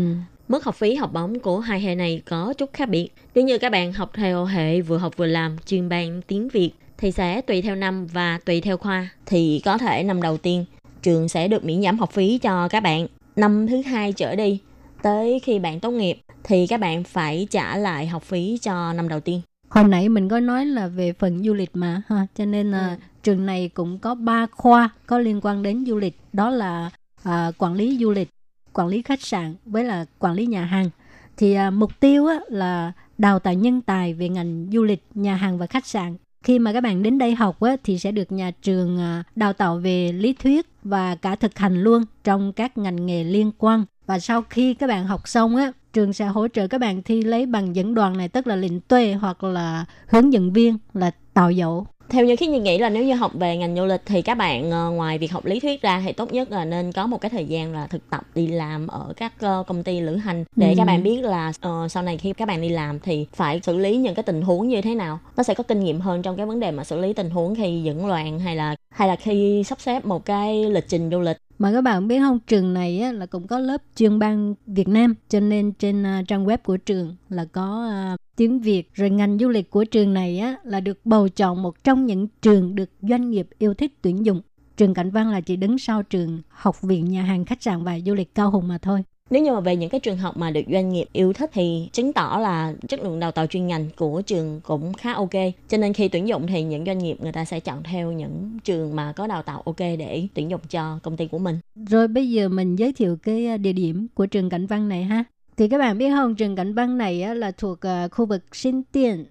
[0.48, 3.08] Mức học phí học bổng của hai hệ này có chút khác biệt.
[3.34, 6.70] Nếu như các bạn học theo hệ vừa học vừa làm chuyên ban tiếng Việt
[6.98, 9.08] thì sẽ tùy theo năm và tùy theo khoa.
[9.26, 10.64] Thì có thể năm đầu tiên
[11.02, 13.06] trường sẽ được miễn giảm học phí cho các bạn.
[13.36, 14.58] Năm thứ hai trở đi
[15.02, 19.08] tới khi bạn tốt nghiệp thì các bạn phải trả lại học phí cho năm
[19.08, 19.40] đầu tiên.
[19.68, 22.96] Hồi nãy mình có nói là về phần du lịch mà ha, cho nên là
[23.22, 26.90] trường này cũng có ba khoa có liên quan đến du lịch, đó là
[27.22, 28.28] à, quản lý du lịch,
[28.72, 30.90] quản lý khách sạn với là quản lý nhà hàng.
[31.36, 35.34] Thì à, mục tiêu á, là đào tạo nhân tài về ngành du lịch, nhà
[35.34, 36.16] hàng và khách sạn.
[36.44, 39.52] Khi mà các bạn đến đây học á, thì sẽ được nhà trường à, đào
[39.52, 43.84] tạo về lý thuyết và cả thực hành luôn trong các ngành nghề liên quan.
[44.06, 47.22] Và sau khi các bạn học xong á, trường sẽ hỗ trợ các bạn thi
[47.22, 51.10] lấy bằng dẫn đoàn này tức là lĩnh tuệ hoặc là hướng dẫn viên là
[51.34, 51.86] tạo dậu.
[52.12, 54.34] Theo như khi Nhi nghĩ là nếu như học về ngành du lịch thì các
[54.34, 57.20] bạn ờ, ngoài việc học lý thuyết ra thì tốt nhất là nên có một
[57.20, 60.44] cái thời gian là thực tập đi làm ở các ờ, công ty lữ hành
[60.56, 60.74] để Ừ.
[60.78, 63.78] các bạn biết là ờ, sau này khi các bạn đi làm thì phải xử
[63.78, 65.18] lý những cái tình huống như thế nào.
[65.36, 67.54] Nó sẽ có kinh nghiệm hơn trong cái vấn đề mà xử lý tình huống
[67.54, 71.20] khi dẫn đoàn hay là hay là khi sắp xếp một cái lịch trình du
[71.20, 71.36] lịch.
[71.58, 74.88] Mà các bạn biết không, trường này á, là cũng có lớp chuyên ban Việt
[74.88, 78.94] Nam, cho nên trên uh, trang web của trường là có uh, tiếng Việt.
[78.94, 82.28] Rồi ngành du lịch của trường này á, là được bầu chọn một trong những
[82.42, 84.40] trường được doanh nghiệp yêu thích tuyển dụng.
[84.76, 87.98] Trường Cảnh Văn là chỉ đứng sau trường Học viện Nhà hàng Khách sạn và
[88.06, 89.04] Du lịch Cao Hùng mà thôi.
[89.32, 91.88] Nếu như mà về những cái trường học mà được doanh nghiệp yêu thích thì
[91.92, 95.30] chứng tỏ là chất lượng đào tạo chuyên ngành của trường cũng khá ok.
[95.68, 98.58] Cho nên khi tuyển dụng thì những doanh nghiệp người ta sẽ chọn theo những
[98.64, 101.58] trường mà có đào tạo ok để tuyển dụng cho công ty của mình.
[101.76, 105.04] Rồi bây giờ mình giới thiệu cái à, địa điểm của trường Cảnh Văn này
[105.04, 105.24] ha.
[105.56, 108.82] Thì các bạn biết không, trường Cảnh Văn này là thuộc à, khu vực Sinh
[108.92, 109.24] Tiền,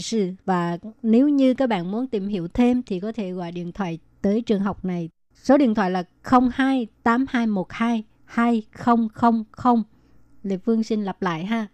[0.00, 0.32] Sư.
[0.44, 3.98] và nếu như các bạn muốn tìm hiểu thêm thì có thể gọi điện thoại
[4.22, 5.08] tới trường học này.
[5.34, 9.82] Số điện thoại là 02 8212 2000.
[10.42, 11.66] Lê Phương xin lặp lại ha.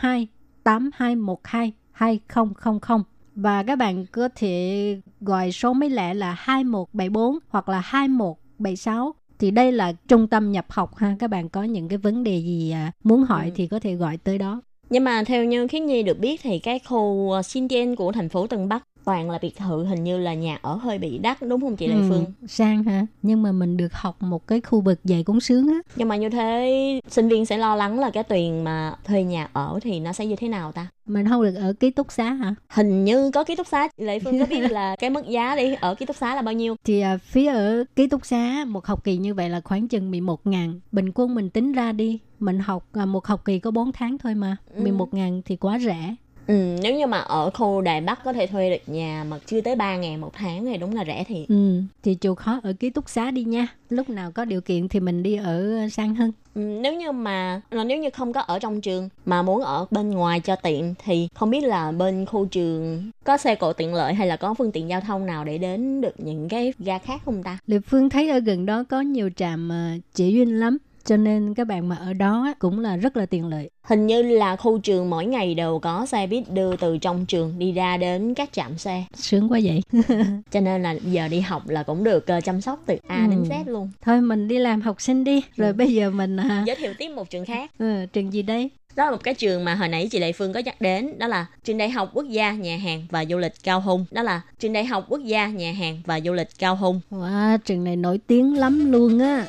[0.00, 0.28] 02
[0.64, 3.02] 8212 2000.
[3.34, 9.50] Và các bạn có thể gọi số mấy lẻ là 2174 hoặc là 2176 thì
[9.50, 12.70] đây là trung tâm nhập học ha các bạn có những cái vấn đề gì
[12.70, 13.50] à, muốn hỏi ừ.
[13.54, 16.58] thì có thể gọi tới đó nhưng mà theo như khiết nhi được biết thì
[16.58, 20.18] cái khu Xin Tiên của thành phố Tân Bắc toàn là biệt thự hình như
[20.18, 22.24] là nhà ở hơi bị đắt đúng không chị Lệ ừ, Phương?
[22.46, 23.06] Sang hả?
[23.22, 25.78] Nhưng mà mình được học một cái khu vực dạy cũng sướng á.
[25.96, 29.48] Nhưng mà như thế sinh viên sẽ lo lắng là cái tiền mà thuê nhà
[29.52, 30.86] ở thì nó sẽ như thế nào ta?
[31.06, 32.54] Mình không được ở ký túc xá hả?
[32.68, 33.88] Hình như có ký túc xá.
[33.96, 36.54] Lệ Phương có biết là cái mức giá đi ở ký túc xá là bao
[36.54, 36.76] nhiêu?
[36.84, 40.10] Thì à, phí ở ký túc xá một học kỳ như vậy là khoảng chừng
[40.10, 40.80] 11 ngàn.
[40.92, 42.18] Bình quân mình tính ra đi.
[42.38, 44.56] Mình học à, một học kỳ có 4 tháng thôi mà.
[44.74, 44.82] Ừ.
[44.82, 46.14] 11 ngàn thì quá rẻ.
[46.46, 49.60] Ừ, nếu như mà ở khu Đài Bắc có thể thuê được nhà mà chưa
[49.60, 51.48] tới 3 ngàn một tháng thì đúng là rẻ thiệt.
[51.48, 53.66] Ừ, thì chịu khó ở ký túc xá đi nha.
[53.90, 56.32] Lúc nào có điều kiện thì mình đi ở sang hơn.
[56.54, 60.10] Ừ, nếu như mà nếu như không có ở trong trường mà muốn ở bên
[60.10, 64.14] ngoài cho tiện thì không biết là bên khu trường có xe cộ tiện lợi
[64.14, 67.22] hay là có phương tiện giao thông nào để đến được những cái ga khác
[67.24, 67.58] không ta?
[67.66, 71.54] Lệ Phương thấy ở gần đó có nhiều trạm uh, chỉ duyên lắm cho nên
[71.54, 73.70] các bạn mà ở đó cũng là rất là tiện lợi.
[73.82, 77.58] Hình như là khu trường mỗi ngày đều có xe buýt đưa từ trong trường
[77.58, 79.04] đi ra đến các trạm xe.
[79.14, 79.82] Sướng quá vậy.
[80.50, 83.30] cho nên là giờ đi học là cũng được uh, chăm sóc từ A ừ.
[83.30, 83.90] đến Z luôn.
[84.00, 85.74] Thôi mình đi làm học sinh đi, rồi ừ.
[85.74, 86.66] bây giờ mình uh...
[86.66, 87.70] giới thiệu tiếp một trường khác.
[87.78, 88.70] Ừ, trường gì đây?
[88.96, 91.26] đó là một cái trường mà hồi nãy chị Lệ Phương có nhắc đến đó
[91.26, 94.40] là trường đại học quốc gia nhà hàng và du lịch Cao Hùng đó là
[94.58, 97.96] trường đại học quốc gia nhà hàng và du lịch Cao Hùng wow trường này
[97.96, 99.46] nổi tiếng lắm luôn á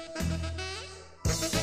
[1.27, 1.56] Thank you.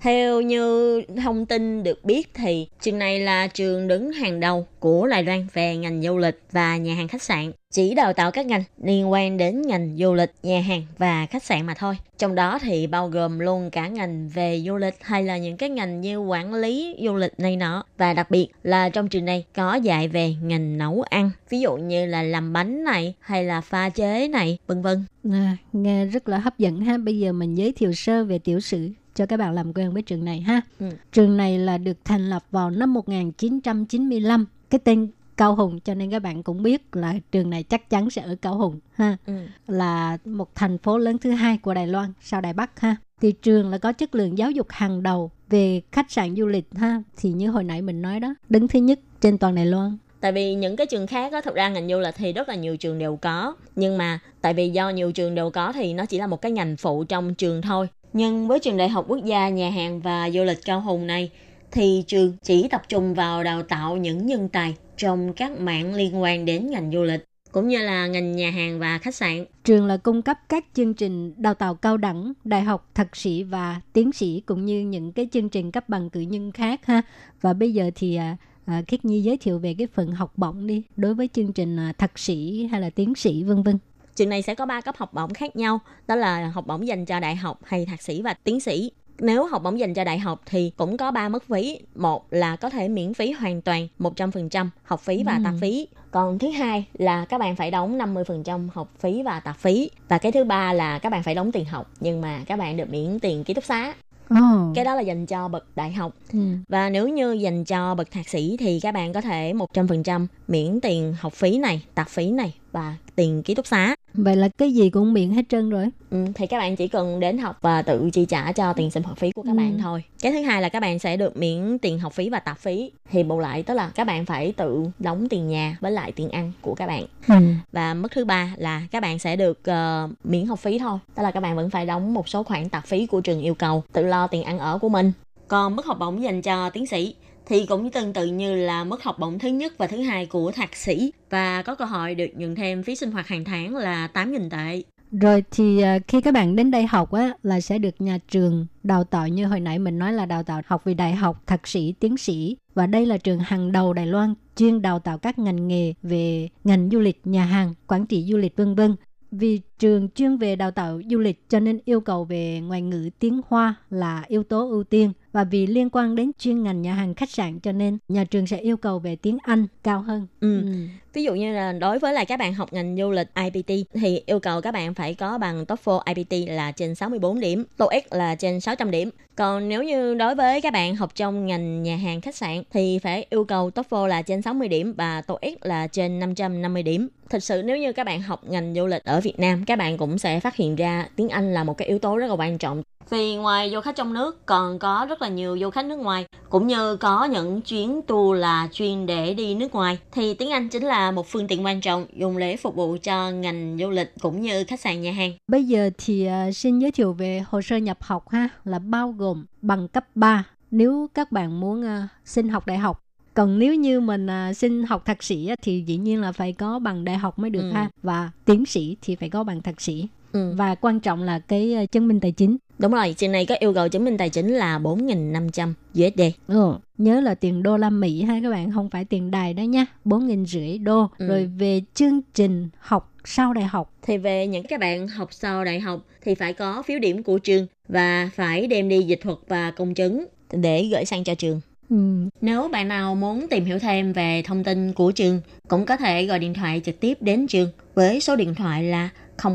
[0.00, 5.06] Theo như thông tin được biết thì trường này là trường đứng hàng đầu của
[5.06, 7.52] Đài Loan về ngành du lịch và nhà hàng khách sạn.
[7.72, 11.42] Chỉ đào tạo các ngành liên quan đến ngành du lịch, nhà hàng và khách
[11.42, 11.96] sạn mà thôi.
[12.18, 15.68] Trong đó thì bao gồm luôn cả ngành về du lịch hay là những cái
[15.68, 17.84] ngành như quản lý du lịch này nọ.
[17.98, 21.30] Và đặc biệt là trong trường này có dạy về ngành nấu ăn.
[21.50, 25.04] Ví dụ như là làm bánh này hay là pha chế này, vân vân.
[25.32, 26.98] À, nghe rất là hấp dẫn ha.
[26.98, 30.02] Bây giờ mình giới thiệu sơ về tiểu sử cho các bạn làm quen với
[30.02, 30.60] trường này ha.
[30.80, 30.86] Ừ.
[31.12, 34.46] Trường này là được thành lập vào năm 1995.
[34.70, 38.10] Cái tên Cao Hùng cho nên các bạn cũng biết là trường này chắc chắn
[38.10, 39.16] sẽ ở Cao Hùng ha.
[39.26, 39.32] Ừ.
[39.66, 42.96] Là một thành phố lớn thứ hai của Đài Loan sau Đài Bắc ha.
[43.20, 46.68] Thì trường là có chất lượng giáo dục hàng đầu về khách sạn du lịch
[46.74, 47.02] ha.
[47.16, 50.32] Thì như hồi nãy mình nói đó, đứng thứ nhất trên toàn Đài Loan tại
[50.32, 52.76] vì những cái trường khác á thực ra ngành du lịch thì rất là nhiều
[52.76, 56.18] trường đều có nhưng mà tại vì do nhiều trường đều có thì nó chỉ
[56.18, 59.48] là một cái ngành phụ trong trường thôi nhưng với trường Đại học Quốc gia
[59.48, 61.30] Nhà hàng và Du lịch Cao Hùng này,
[61.70, 66.22] thì trường chỉ tập trung vào đào tạo những nhân tài trong các mạng liên
[66.22, 69.44] quan đến ngành du lịch cũng như là ngành nhà hàng và khách sạn.
[69.64, 73.42] Trường là cung cấp các chương trình đào tạo cao đẳng, đại học, thạc sĩ
[73.42, 77.02] và tiến sĩ cũng như những cái chương trình cấp bằng cử nhân khác ha.
[77.40, 80.66] Và bây giờ thì à, à, Khiết Nhi giới thiệu về cái phần học bổng
[80.66, 83.78] đi đối với chương trình à, thạc sĩ hay là tiến sĩ vân vân.
[84.18, 87.04] Trường này sẽ có 3 cấp học bổng khác nhau, đó là học bổng dành
[87.04, 88.90] cho đại học hay thạc sĩ và tiến sĩ.
[89.18, 91.78] Nếu học bổng dành cho đại học thì cũng có 3 mức phí.
[91.94, 95.40] Một là có thể miễn phí hoàn toàn 100% học phí và ừ.
[95.44, 95.88] tạp phí.
[96.10, 99.90] Còn thứ hai là các bạn phải đóng 50% học phí và tạp phí.
[100.08, 102.76] Và cái thứ ba là các bạn phải đóng tiền học nhưng mà các bạn
[102.76, 103.94] được miễn tiền ký túc xá.
[104.34, 104.74] Oh.
[104.74, 106.12] Cái đó là dành cho bậc đại học.
[106.32, 106.38] Ừ.
[106.68, 110.80] Và nếu như dành cho bậc thạc sĩ thì các bạn có thể 100% miễn
[110.80, 113.94] tiền học phí này, tạp phí này và tiền ký túc xá.
[114.20, 115.88] Vậy là cái gì cũng miễn hết trơn rồi.
[116.10, 119.02] Ừ, thì các bạn chỉ cần đến học và tự chi trả cho tiền sinh
[119.02, 119.56] hoạt phí của các ừ.
[119.56, 120.04] bạn thôi.
[120.22, 122.90] Cái thứ hai là các bạn sẽ được miễn tiền học phí và tạp phí.
[123.10, 126.30] Thì bù lại tức là các bạn phải tự đóng tiền nhà với lại tiền
[126.30, 127.04] ăn của các bạn.
[127.28, 127.34] Ừ.
[127.72, 130.98] Và mức thứ ba là các bạn sẽ được uh, miễn học phí thôi.
[131.14, 133.54] Tức là các bạn vẫn phải đóng một số khoản tạp phí của trường yêu
[133.54, 135.12] cầu, tự lo tiền ăn ở của mình.
[135.48, 137.14] Còn mức học bổng dành cho tiến sĩ
[137.48, 140.52] thì cũng tương tự như là mức học bổng thứ nhất và thứ hai của
[140.52, 144.08] thạc sĩ và có cơ hội được nhận thêm phí sinh hoạt hàng tháng là
[144.14, 144.82] 8.000 tệ.
[145.12, 148.66] Rồi thì à, khi các bạn đến đây học á là sẽ được nhà trường
[148.82, 151.68] đào tạo như hồi nãy mình nói là đào tạo học về đại học, thạc
[151.68, 155.38] sĩ, tiến sĩ và đây là trường hàng đầu Đài Loan chuyên đào tạo các
[155.38, 158.96] ngành nghề về ngành du lịch, nhà hàng, quản trị du lịch vân vân.
[159.30, 163.10] Vì trường chuyên về đào tạo du lịch cho nên yêu cầu về ngoại ngữ
[163.18, 166.94] tiếng Hoa là yếu tố ưu tiên và vì liên quan đến chuyên ngành nhà
[166.94, 170.26] hàng khách sạn cho nên nhà trường sẽ yêu cầu về tiếng Anh cao hơn.
[170.40, 170.62] Ừ.
[170.62, 170.72] ừ.
[171.12, 174.22] Ví dụ như là đối với lại các bạn học ngành du lịch IPT thì
[174.26, 178.34] yêu cầu các bạn phải có bằng TOEFL IPT là trên 64 điểm, TOEIC là
[178.34, 179.10] trên 600 điểm.
[179.34, 182.98] Còn nếu như đối với các bạn học trong ngành nhà hàng khách sạn thì
[182.98, 187.08] phải yêu cầu TOEFL là trên 60 điểm và TOEIC là trên 550 điểm.
[187.30, 189.98] Thực sự nếu như các bạn học ngành du lịch ở Việt Nam, các bạn
[189.98, 192.58] cũng sẽ phát hiện ra tiếng Anh là một cái yếu tố rất là quan
[192.58, 195.98] trọng vì ngoài du khách trong nước còn có rất là nhiều du khách nước
[195.98, 200.50] ngoài cũng như có những chuyến tour là chuyên để đi nước ngoài thì tiếng
[200.50, 203.90] Anh chính là một phương tiện quan trọng dùng để phục vụ cho ngành du
[203.90, 205.32] lịch cũng như khách sạn nhà hàng.
[205.48, 209.14] Bây giờ thì uh, xin giới thiệu về hồ sơ nhập học ha là bao
[209.18, 213.02] gồm bằng cấp 3 nếu các bạn muốn uh, xin học đại học
[213.34, 216.78] còn nếu như mình uh, xin học thạc sĩ thì dĩ nhiên là phải có
[216.78, 217.70] bằng đại học mới được ừ.
[217.70, 220.54] ha và tiến sĩ thì phải có bằng thạc sĩ ừ.
[220.56, 223.74] và quan trọng là cái chứng minh tài chính Đúng rồi, trường này có yêu
[223.74, 226.20] cầu chứng minh tài chính là 4.500 USD.
[226.46, 229.62] Ừ, nhớ là tiền đô la Mỹ ha các bạn, không phải tiền đài đó
[229.62, 229.86] nha.
[230.04, 231.06] 4.000 rưỡi đô.
[231.18, 231.26] Ừ.
[231.28, 233.92] Rồi về chương trình học sau đại học.
[234.02, 237.38] Thì về những các bạn học sau đại học thì phải có phiếu điểm của
[237.38, 241.60] trường và phải đem đi dịch thuật và công chứng để gửi sang cho trường.
[241.90, 241.96] Ừ.
[242.40, 246.26] Nếu bạn nào muốn tìm hiểu thêm về thông tin của trường, cũng có thể
[246.26, 249.08] gọi điện thoại trực tiếp đến trường với số điện thoại là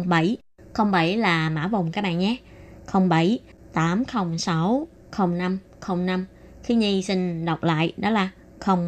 [0.06, 0.38] 07
[0.92, 2.38] 07 là mã vòng các bạn nhé
[3.10, 3.40] 07
[3.74, 6.26] 806 0505.
[6.64, 8.30] Khi Nhi xin đọc lại đó là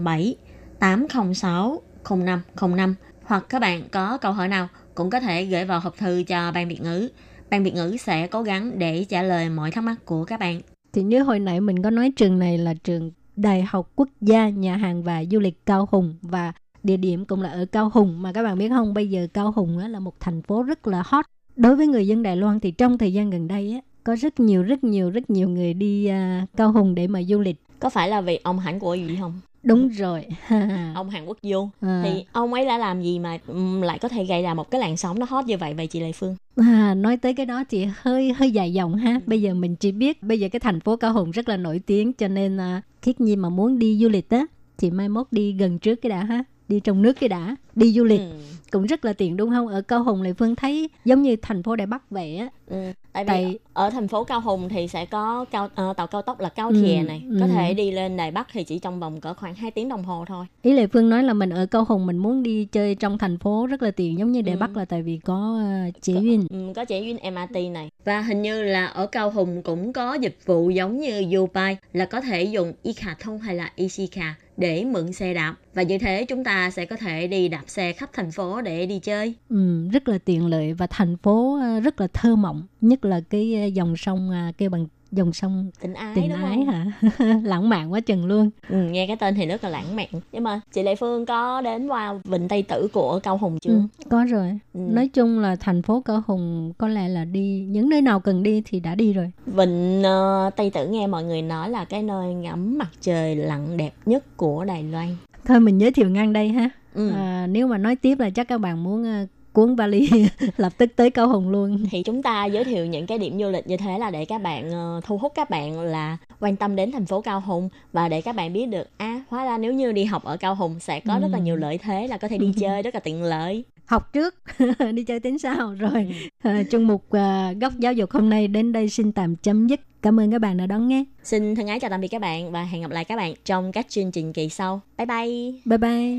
[0.04, 0.36] 07
[0.80, 5.98] 806 0505 hoặc các bạn có câu hỏi nào cũng có thể gửi vào hộp
[5.98, 7.10] thư cho ban Việt ngữ.
[7.50, 10.62] Ban Việt ngữ sẽ cố gắng để trả lời mọi thắc mắc của các bạn.
[10.94, 14.50] Thì như hồi nãy mình có nói trường này là trường Đại học Quốc gia
[14.50, 18.22] Nhà hàng và Du lịch Cao Hùng và địa điểm cũng là ở Cao Hùng
[18.22, 21.04] mà các bạn biết không, bây giờ Cao Hùng là một thành phố rất là
[21.06, 21.26] hot
[21.56, 24.40] đối với người dân Đài Loan thì trong thời gian gần đây á có rất
[24.40, 27.62] nhiều rất nhiều rất nhiều người đi uh, cao hùng để mà du lịch.
[27.80, 29.40] Có phải là vì ông hãng của gì không?
[29.64, 30.26] Đúng rồi.
[30.96, 32.02] Ông Hàn Quốc du à.
[32.06, 33.38] thì ông ấy đã làm gì mà
[33.82, 35.74] lại có thể gây ra một cái làn sóng nó hot như vậy?
[35.74, 36.36] Vậy chị Lê Phương?
[36.56, 39.20] À, nói tới cái đó thì hơi hơi dài dòng ha.
[39.26, 41.82] Bây giờ mình chỉ biết bây giờ cái thành phố Cao Hùng rất là nổi
[41.86, 44.46] tiếng cho nên uh, khiết nhi mà muốn đi du lịch á
[44.78, 46.44] thì mai mốt đi gần trước cái đã ha.
[46.68, 48.36] Đi trong nước cái đã đi du lịch ừ.
[48.72, 51.64] cũng rất là tiện đúng không ở cao hùng lại phương thấy giống như thành
[51.64, 52.92] phố đài bắc vậy á ừ.
[53.14, 53.60] tại vì tại...
[53.74, 56.72] ở thành phố cao hùng thì sẽ có cao uh, tàu cao tốc là cao
[56.72, 57.04] thìa ừ.
[57.04, 57.52] này có ừ.
[57.56, 60.26] thể đi lên đài bắc thì chỉ trong vòng cỡ khoảng 2 tiếng đồng hồ
[60.28, 63.18] thôi ý lệ phương nói là mình ở cao hùng mình muốn đi chơi trong
[63.18, 64.60] thành phố rất là tiện giống như đài ừ.
[64.60, 68.22] bắc là tại vì có uh, chế duyên ừ, có chế duyên mrt này và
[68.22, 72.22] hình như là ở cao hùng cũng có dịch vụ giống như Upai là có
[72.22, 76.44] thể dùng khả thông hay là Ishika để mượn xe đạp và như thế chúng
[76.44, 79.34] ta sẽ có thể đi đạp xe khắp thành phố để đi chơi.
[79.50, 83.22] Ừ, rất là tiện lợi và thành phố ờ, rất là thơ mộng, nhất là
[83.30, 86.86] cái ờ, dòng sông ờ, kêu bằng dòng sông tình ái tình ái hả?
[87.44, 88.50] Lãng mạn quá chừng luôn.
[88.70, 90.08] Ừ, nghe cái tên thì rất là lãng mạn.
[90.32, 93.72] Nhưng mà chị lệ phương có đến qua vịnh tây tử của cao hùng chưa?
[93.72, 94.60] Ừ, có rồi.
[94.74, 94.80] Ừ.
[94.80, 98.44] nói chung là thành phố cao hùng có lẽ là đi những nơi nào cần
[98.44, 99.32] đi thì đã đi rồi.
[99.46, 103.78] Vịnh uh, tây tử nghe mọi người nói là cái nơi ngắm mặt trời lặn
[103.78, 105.08] đẹp nhất của đài loan.
[105.46, 107.12] Thôi mình giới thiệu ngang đây ha ừ.
[107.14, 110.10] à, nếu mà nói tiếp là chắc các bạn muốn uh, cuốn vali
[110.58, 111.86] lập tức tới cao hùng luôn.
[111.92, 114.42] Thì chúng ta giới thiệu những cái điểm du lịch như thế là để các
[114.42, 118.10] bạn uh, thu hút các bạn là quan tâm đến thành phố cao hùng và
[118.10, 120.80] để các bạn biết được à hóa ra nếu như đi học ở cao hùng
[120.80, 121.20] sẽ có ừ.
[121.20, 123.64] rất là nhiều lợi thế là có thể đi chơi rất là tiện lợi.
[123.86, 124.36] Học trước
[124.94, 125.74] đi chơi tính sau.
[125.74, 129.68] Rồi à, chung mục uh, góc giáo dục hôm nay đến đây xin tạm chấm
[129.68, 131.04] dứt cảm ơn các bạn đã đón nghe.
[131.24, 133.72] Xin thân ái chào tạm biệt các bạn và hẹn gặp lại các bạn trong
[133.72, 134.82] các chương trình kỳ sau.
[134.98, 135.52] Bye bye.
[135.66, 136.18] Bye bye.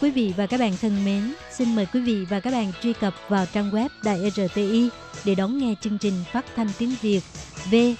[0.00, 2.92] Quý vị và các bạn thân mến, xin mời quý vị và các bạn truy
[2.92, 4.88] cập vào trang web Đài RTI
[5.24, 7.20] để đón nghe chương trình phát thanh tiếng Việt
[7.70, 7.98] vn.rti.org.tvk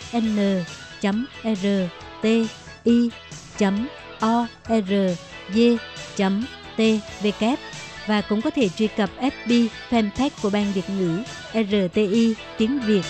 [8.07, 11.23] và cũng có thể truy cập FB fanpage của Ban Việt ngữ
[11.53, 13.05] RTI tiếng Việt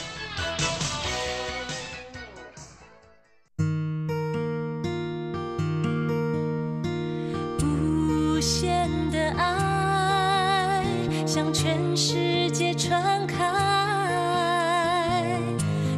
[12.01, 13.45] 世界传开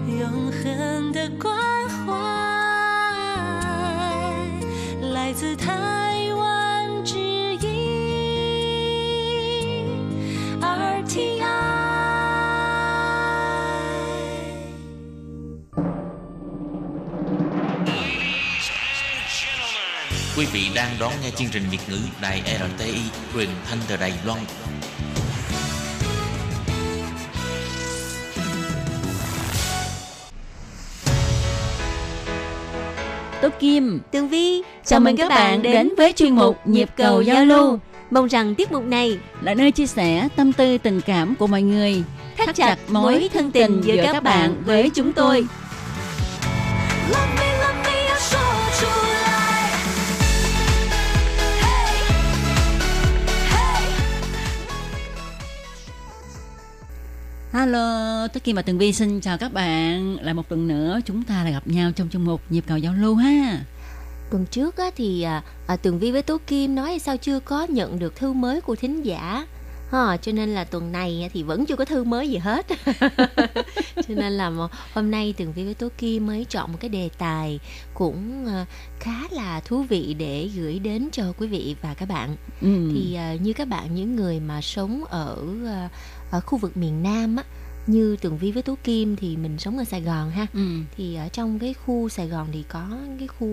[0.09, 1.55] 永恒的关
[2.07, 2.15] 怀，
[5.13, 7.69] 来自台湾之音
[10.63, 11.45] RTI。
[20.37, 23.03] quý vị đang đón nghe chương trình Việt ngữ đài RTI
[23.35, 24.41] truyền thanh đài Loan.
[33.43, 37.45] Tố Kim, Tường Vi, chào mừng các bạn đến với chuyên mục Nhịp cầu giao
[37.45, 37.79] lưu.
[38.11, 41.63] Mong rằng tiết mục này là nơi chia sẻ tâm tư tình cảm của mọi
[41.63, 42.03] người,
[42.37, 45.47] thắt chặt mối thân tình giữa các bạn với chúng tôi.
[47.09, 47.50] Love me，
[57.53, 60.17] Hello, Tố Kim và Tường Vi xin chào các bạn.
[60.21, 62.95] Lại một tuần nữa chúng ta lại gặp nhau trong chuyên mục Nhịp cầu giao
[62.95, 63.61] lưu ha.
[64.31, 67.63] Tuần trước á, thì à, à, Tường Vi với Tố Kim nói sao chưa có
[67.65, 69.47] nhận được thư mới của thính giả
[69.91, 72.67] ha, cho nên là tuần này thì vẫn chưa có thư mới gì hết
[73.97, 74.51] cho nên là
[74.95, 77.61] hôm nay Tường Vi với Tố Kim mới chọn một cái đề tài
[77.95, 78.67] cũng à,
[79.01, 82.91] khá là thú vị để gửi đến cho quý vị và các bạn Ừ.
[82.95, 85.37] thì à, như các bạn những người mà sống ở
[85.67, 85.89] à,
[86.31, 87.45] ở khu vực miền Nam á
[87.87, 90.61] như Tường Vi với Tố Kim thì mình sống ở Sài Gòn ha Ừ.
[90.97, 92.87] thì ở trong cái khu Sài Gòn thì có
[93.19, 93.47] cái khu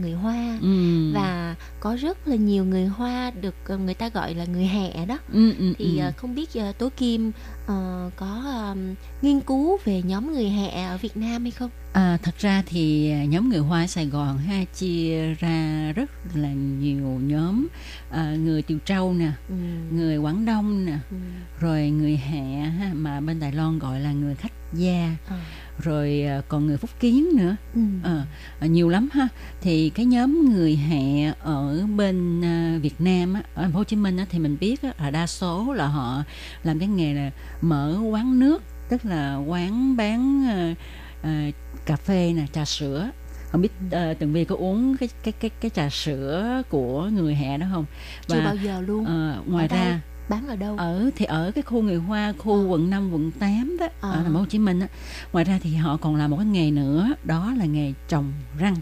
[0.00, 1.12] người Hoa Ừ.
[1.14, 5.06] và có rất là nhiều người Hoa được ờ, người ta gọi là người hẹ
[5.06, 6.02] đó Ừ, ừ, thì ừ.
[6.04, 7.32] ờ, không biết ờ, Tố Kim
[7.66, 11.70] ờ, có ờm, nghiên cứu về nhóm người hẹ ở Việt Nam hay không?
[11.92, 17.20] À, thật ra thì nhóm người Hoa Sài Gòn ha chia ra rất là nhiều
[17.22, 17.66] nhóm
[18.10, 19.54] à, người Tiều Trâu nè, Ừ.
[19.92, 21.16] người Quảng Đông nè, Ừ.
[21.60, 25.38] rồi người Hẹ ha, mà bên Đài Loan gọi là người khách gia, À.
[25.78, 27.80] rồi à, còn người Phúc Kiến nữa, Ừ.
[28.02, 28.22] Ờ,
[28.60, 29.28] à, nhiều lắm ha.
[29.60, 33.84] Thì cái nhóm người Hẹ ở bên à, Việt Nam á, ở thành phố Hồ
[33.84, 36.22] Chí Minh á, thì mình biết á, là đa số là họ
[36.64, 40.74] làm cái nghề là mở quán nước, tức là quán bán à,
[41.22, 41.50] à,
[41.86, 43.10] cà phê nè, trà sữa.
[43.50, 47.34] Không biết uh, Tường Vi có uống cái cái cái cái trà sữa của người
[47.34, 47.84] Hẹ đó không?
[48.26, 49.04] Chưa bao giờ luôn.
[49.04, 50.00] ờ, ngoài Ở ra
[50.32, 50.76] Bán ở đâu?
[50.76, 54.10] ở thì ở cái khu người Hoa khu quận 5 quận 8 đó Ờ.
[54.12, 54.86] ở thành phố Hồ Chí Minh á
[55.32, 58.76] ngoài ra thì họ còn làm một cái nghề nữa đó là nghề trồng răng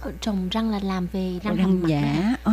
[0.00, 2.52] Ờ, Trồng răng là làm về răng, răng giả Ờ,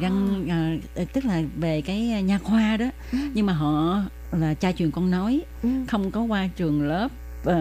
[0.00, 0.46] răng
[0.94, 3.18] ờ, tức là về cái nha khoa đó Ừ.
[3.34, 4.00] nhưng mà họ
[4.32, 5.68] là cha truyền con nói Ừ.
[5.88, 7.08] không có qua trường lớp
[7.44, 7.56] ờ,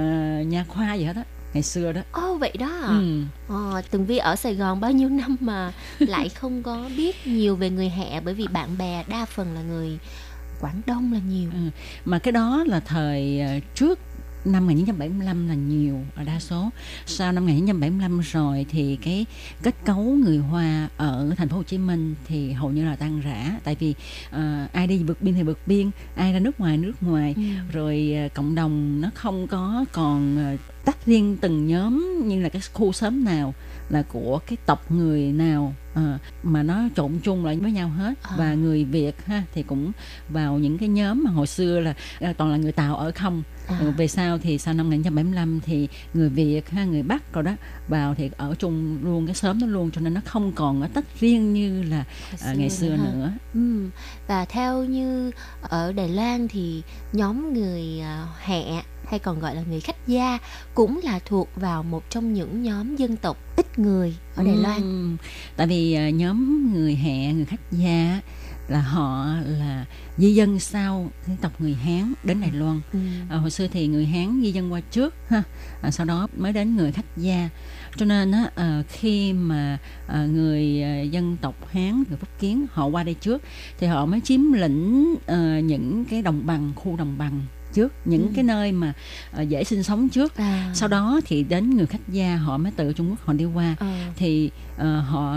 [0.47, 1.23] nha khoa gì hết á
[1.53, 2.87] ngày xưa đó Ồ vậy đó à?
[2.87, 3.21] ừ.
[3.47, 7.55] Ờ, Tường Vi ở Sài Gòn bao nhiêu năm mà lại không có biết nhiều
[7.55, 9.99] về người hẹ bởi vì bạn bè đa phần là người
[10.61, 11.49] Quảng Đông là nhiều.
[11.53, 11.59] Ừ.
[12.05, 13.99] mà cái đó là thời ờ, trước
[14.45, 16.69] năm 1975 là nhiều là đa số.
[17.05, 19.25] Sau năm 1975 rồi thì cái
[19.63, 23.21] kết cấu người Hoa ở thành phố Hồ Chí Minh thì hầu như là tan
[23.21, 23.51] rã.
[23.63, 23.95] Tại vì
[24.31, 27.33] ờ, ai đi vượt biên thì vượt biên ai ra nước ngoài nước ngoài.
[27.37, 27.43] Ừ.
[27.73, 32.49] rồi ờ, cộng đồng nó không có còn ờ, tách riêng từng nhóm như là
[32.49, 33.53] cái khu xóm nào
[33.89, 38.13] là của cái tộc người nào ờ, mà nó trộn chung lại với nhau hết.
[38.23, 38.35] À.
[38.37, 39.91] và người Việt ha thì cũng
[40.29, 43.43] vào những cái nhóm mà hồi xưa là ờ, toàn là người Tàu ở không
[43.71, 43.77] À.
[43.79, 47.51] Ừ, về sau thì sau năm 1975 thì người Việt ha người Bắc rồi đó
[47.87, 50.87] vào thì ở chung luôn cái xóm đó luôn cho nên nó không còn có
[50.93, 52.03] tách riêng như là
[52.41, 53.03] ờ, ngày xưa ha.
[53.03, 53.89] nữa Ừ.
[54.27, 56.81] Và theo như ở Đài Loan thì
[57.13, 60.37] nhóm người à, hẹ hay còn gọi là người khách gia
[60.73, 64.81] cũng là thuộc vào một trong những nhóm dân tộc ít người ở Đài Loan.
[64.81, 65.17] Ừm,
[65.55, 68.21] tại vì à, nhóm người hẹ người khách gia
[68.67, 69.85] là họ là
[70.17, 72.99] di dân sau dân tộc người Hán đến Đài Loan Ừ.
[73.29, 75.43] à, hồi xưa thì người Hán di dân qua trước ha
[75.81, 77.49] à, sau đó mới đến người khách gia
[77.97, 82.65] cho nên á à, khi mà à, người à, dân tộc Hán người Phúc Kiến
[82.71, 83.41] họ qua đây trước
[83.79, 87.41] thì họ mới chiếm lĩnh à, những cái đồng bằng khu đồng bằng
[87.73, 88.31] trước những Ừ.
[88.35, 88.93] cái nơi mà
[89.31, 90.71] à, dễ sinh sống trước À.
[90.75, 93.75] sau đó thì đến người khách gia họ mới từ Trung Quốc họ đi qua
[93.79, 93.87] Ờ.
[94.15, 95.35] thì ờ, họ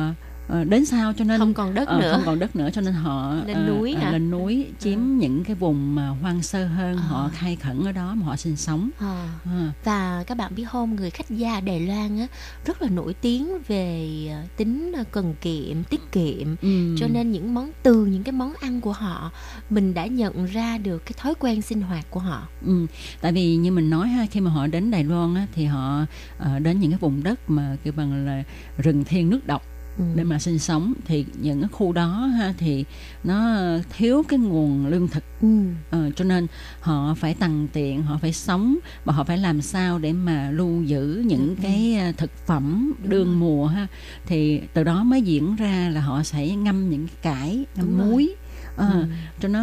[0.48, 2.12] đến sau cho nên Không còn đất ờ, nữa.
[2.12, 4.10] không còn đất nữa cho nên họ Lên ờ, núi ờ, hả?
[4.12, 7.02] lên núi chiếm những cái vùng mà hoang sơ hơn Ờ.
[7.02, 9.28] họ khai khẩn ở đó mà họ sinh sống À.
[9.44, 9.50] Ờ.
[9.84, 12.26] Và các bạn biết không, người khách gia Đài Loan á
[12.66, 16.56] rất là nổi tiếng về à, tính à, cần kiệm, tiết kiệm.
[16.62, 16.94] Ừ.
[16.98, 19.30] Cho nên những món từ những cái món ăn của họ
[19.70, 22.48] mình đã nhận ra được cái thói quen sinh hoạt của họ.
[22.66, 22.86] Ừ,
[23.20, 26.00] tại vì như mình nói ha khi mà họ đến Đài Loan á, thì họ
[26.38, 28.42] ờ, đến những cái vùng đất mà kêu bằng là
[28.78, 29.62] rừng thiên nước độc
[29.98, 30.04] Ừ.
[30.14, 32.84] để mà sinh sống thì những cái khu đó ha thì
[33.24, 33.56] nó
[33.96, 35.48] thiếu cái nguồn lương thực Ừ.
[35.90, 36.46] Ờ, cho nên
[36.80, 40.82] họ phải tăng tiện họ phải sống và họ phải làm sao để mà lưu
[40.82, 41.54] giữ những Ừ.
[41.62, 43.86] cái à, thực phẩm đương mùa ha
[44.26, 47.98] thì từ đó mới diễn ra là họ sẽ ngâm những cái cải ngâm Đúng
[47.98, 48.08] rồi.
[48.08, 48.34] muối
[48.76, 49.04] Ờ, Ừ.
[49.40, 49.62] cho nó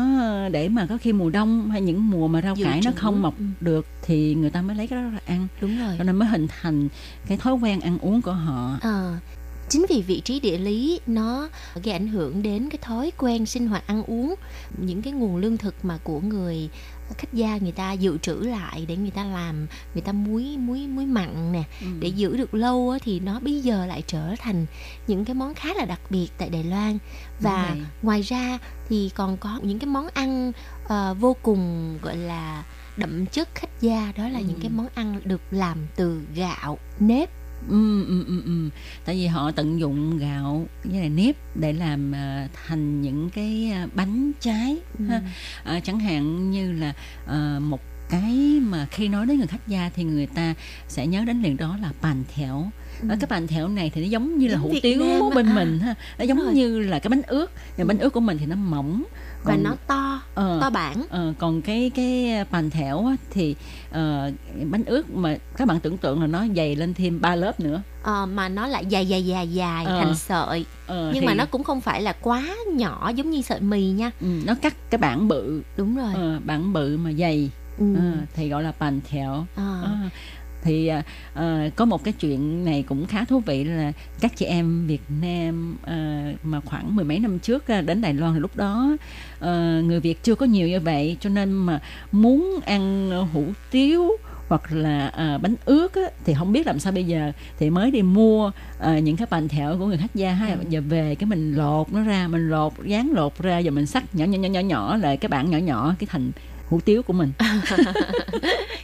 [0.50, 3.22] để mà có khi mùa đông hay những mùa mà rau Dự cải nó không
[3.22, 3.46] mọc Ừ.
[3.62, 5.96] được thì người ta mới lấy cái đó ra ăn Đúng rồi.
[5.98, 6.88] cho nên mới hình thành
[7.28, 9.14] cái thói quen ăn uống của họ Ờ,
[9.72, 11.50] chính vì vị trí địa lý nó
[11.84, 14.36] gây ảnh hưởng đến cái thói quen sinh hoạt ăn uống.
[14.78, 16.70] Những cái nguồn lương thực mà của người
[17.18, 20.88] khách gia người ta dự trữ lại để người ta làm người ta muối muối
[20.88, 21.88] muối mặn nè Ừ.
[22.00, 24.66] để giữ được lâu á, thì nó bây giờ lại trở thành
[25.08, 26.98] những cái món khá là đặc biệt tại Đài Loan.
[27.40, 28.58] Và ngoài ra
[28.90, 30.52] thì còn có những cái món ăn
[30.88, 32.64] ờ, vô cùng gọi là
[32.98, 37.30] đậm chất khách gia đó là những cái món ăn được làm từ gạo nếp
[37.70, 38.70] Ừ, ừ, ừ, ừ.
[39.05, 43.72] Tại vì họ tận dụng gạo với lại nếp để làm à, thành những cái
[43.74, 44.78] à, bánh trái
[45.09, 45.22] ha.
[45.64, 46.93] À, chẳng hạn như là
[47.28, 50.53] à, một cái mà khi nói đến người khách gia thì người ta
[50.88, 52.72] sẽ nhớ đến liền đó là bàn thẻo
[53.10, 55.45] Ở cái bàn thẻo này thì nó giống như là hủ Việt tiếu Nam bên
[55.45, 55.54] à.
[55.54, 56.56] mình ha nó giống Đúng rồi.
[56.56, 59.04] như là cái bánh ướt nhưng bánh ướt của mình thì nó mỏng
[59.43, 60.58] và còn- nó to Ờ.
[60.62, 63.56] to bản Ờ, còn cái cái bàn thẻo á, thì
[63.91, 64.32] ờ,
[64.72, 67.82] bánh ướt mà các bạn tưởng tượng là nó dày lên thêm ba lớp nữa
[68.04, 69.99] Ờ, mà nó lại dài dài dài dài Ờ.
[70.04, 72.43] thành sợi Ờ, nhưng thì- mà nó cũng không phải là quá
[72.74, 76.39] nhỏ giống như sợi mì nha ừ, nó cắt cái bản bự đúng rồi ờ,
[76.45, 77.95] bản bự mà dày Ừ.
[77.95, 78.02] Ờ,
[78.36, 79.82] thì gọi là bàn thẻo Ờ.
[79.84, 79.89] Ờ,
[80.64, 80.91] thì
[81.34, 83.91] ờ, có một cái chuyện này cũng khá thú vị là
[84.22, 85.95] các chị em Việt Nam ờ,
[86.43, 88.97] mà khoảng mười mấy năm trước à, đến Đài Loan lúc đó
[89.39, 91.82] ờ, người Việt chưa có nhiều như vậy cho nên mà
[92.12, 94.12] muốn ăn hủ tiếu
[94.51, 97.32] hoặc là à, bánh ướt á, thì không biết làm sao bây giờ.
[97.59, 100.57] Thì mới đi mua à, những cái bàn thẻo của người khách gia ha.
[100.70, 104.16] Giờ về cái mình lột nó ra mình lột dán lột ra giờ mình sắc
[104.16, 106.32] nhỏ nhỏ nhỏ nhỏ nhỏ lại cái bản nhỏ nhỏ cái thành
[106.72, 107.32] hủ tiếu của mình.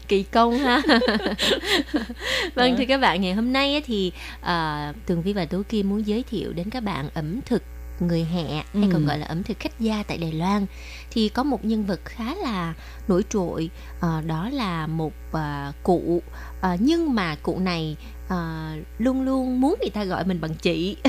[0.07, 0.81] Kỳ công ha.
[2.55, 2.75] Vâng Dạ.
[2.77, 4.11] thưa các bạn ngày hôm nay thì
[4.41, 7.63] à, tường vi và tú kim muốn giới thiệu đến các bạn ẩm thực
[7.99, 8.89] người hẹ hay Ừ.
[8.93, 10.65] còn gọi là ẩm thực khách gia tại Đài Loan.
[11.11, 12.73] Thì có một nhân vật khá là
[13.07, 13.69] nổi trội
[13.99, 16.21] ờ, đó là một à, cụ
[16.61, 17.95] Ờ, nhưng mà cụ này
[18.29, 20.97] à, luôn luôn muốn người ta gọi mình bằng chị.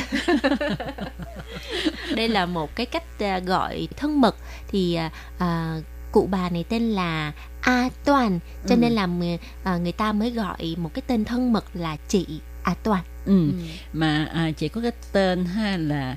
[2.16, 4.37] Đây là một cái cách à, gọi thân mật.
[4.68, 5.76] Thì à, à,
[6.12, 8.38] cụ bà này tên là A Toàn
[8.68, 8.78] cho Ừ.
[8.80, 12.26] nên là người, à, người ta mới gọi một cái tên thân mật là chị
[12.62, 13.50] A Toàn ừ.
[13.92, 16.16] mà à, chỉ có cái tên ha là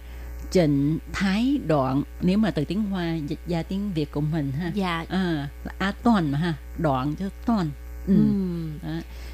[0.51, 4.71] Trịnh Thái Đoạn nếu mà từ tiếng Hoa dịch ra tiếng Việt của mình ha
[4.75, 7.69] dạ à, là A Toàn mà ha Đoạn chứ Toàn
[8.07, 8.13] ừ.
[8.15, 8.79] Ừm.
[8.83, 8.89] Đó.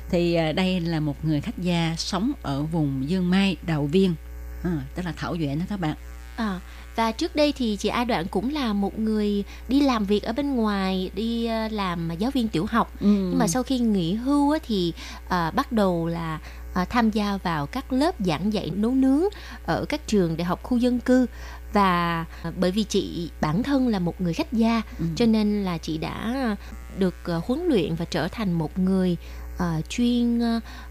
[0.10, 4.16] thì à, đây là một người khách gia sống ở vùng Dương Mai Đào Viên
[4.64, 5.95] à, tức là Thảo Duyện đó các bạn
[6.36, 6.60] À,
[6.98, 10.34] và trước đây thì chị A Đoạn cũng là một người đi làm việc ở
[10.34, 13.08] bên ngoài đi ờ, làm giáo viên tiểu học Ừ.
[13.08, 14.93] nhưng mà sau khi nghỉ hưu thì
[15.30, 16.39] à, bắt đầu là
[16.74, 19.24] à, tham gia vào các lớp giảng dạy nấu nướng
[19.66, 21.26] ở các trường đại học khu dân cư
[21.74, 22.26] và
[22.60, 25.06] bởi vì chị bản thân là một người khách gia Ừ.
[25.16, 26.36] cho nên là chị đã
[26.98, 29.18] được ờ, huấn luyện và trở thành một người
[29.58, 30.39] ờ, chuyên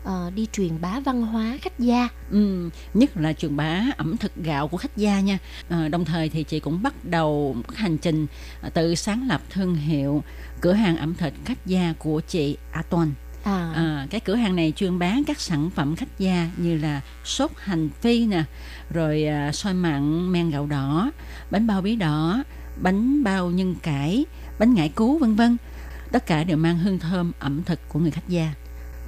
[0.04, 2.08] ờ, đi truyền bá văn hóa khách gia.
[2.30, 5.38] Ừ, nhất là truyền bá ẩm thực gạo của khách gia nha.
[5.68, 8.26] À, đồng thời thì chị cũng bắt đầu hành trình
[8.74, 10.22] tự sáng lập thương hiệu
[10.60, 13.12] cửa hàng ẩm thực khách gia của chị A Toàn.
[13.44, 17.00] À, À, cái cửa hàng này chuyên bán các sản phẩm khách gia như là
[17.24, 18.44] sốt hành phi nè,
[18.90, 21.10] rồi à, xôi mặn men gạo đỏ,
[21.50, 22.42] bánh bao bí đỏ,
[22.82, 24.24] bánh bao nhân cải,
[24.58, 25.56] bánh ngải cứu vân vân.
[26.16, 28.52] Tất cả đều mang hương thơm ẩm thực của người khách gia.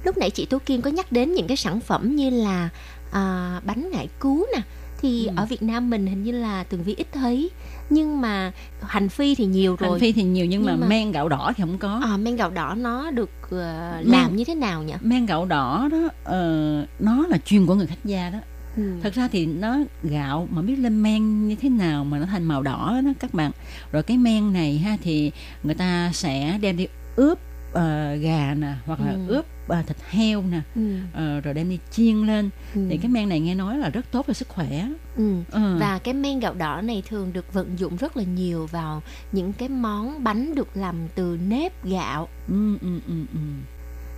[0.05, 2.69] lúc nãy chị Tố Kim có nhắc đến những cái sản phẩm như là
[3.11, 4.61] à, bánh ngải cứu nè
[5.01, 5.33] thì Ừ.
[5.35, 7.49] ở Việt Nam mình hình như là tường vi ít thấy
[7.89, 8.51] nhưng mà
[8.81, 11.29] hành phi thì nhiều rồi Hành phi thì nhiều nhưng, mà, Nhưng mà- men gạo
[11.29, 12.01] đỏ thì không có.
[12.05, 15.45] à, men gạo đỏ nó được ờ, Men- làm như thế nào nhỉ Men gạo
[15.45, 18.37] đỏ đó ờ, nó là chuyên của người khách gia đó.
[18.77, 18.83] ừ.
[19.03, 22.43] thật ra thì nó gạo mà biết lên men như thế nào mà nó thành
[22.43, 23.51] màu đỏ đó các bạn
[23.91, 25.31] rồi cái men này ha thì
[25.63, 26.87] người ta sẽ đem đi
[27.19, 27.39] ướp
[27.73, 29.19] ờ, gà nè hoặc là Ừ.
[29.27, 30.81] ướp ờ, thịt heo nè Ừ.
[31.13, 32.81] ờ, rồi đem đi chiên lên Ừ.
[32.89, 35.33] thì cái men này nghe nói là rất tốt cho sức khỏe Ừ.
[35.51, 35.77] Ừ.
[35.79, 39.01] Và cái men gạo đỏ này thường được vận dụng rất là nhiều vào
[39.31, 42.27] những cái món bánh được làm từ nếp gạo.
[42.47, 43.39] ừ, ừ, ừ, ừ.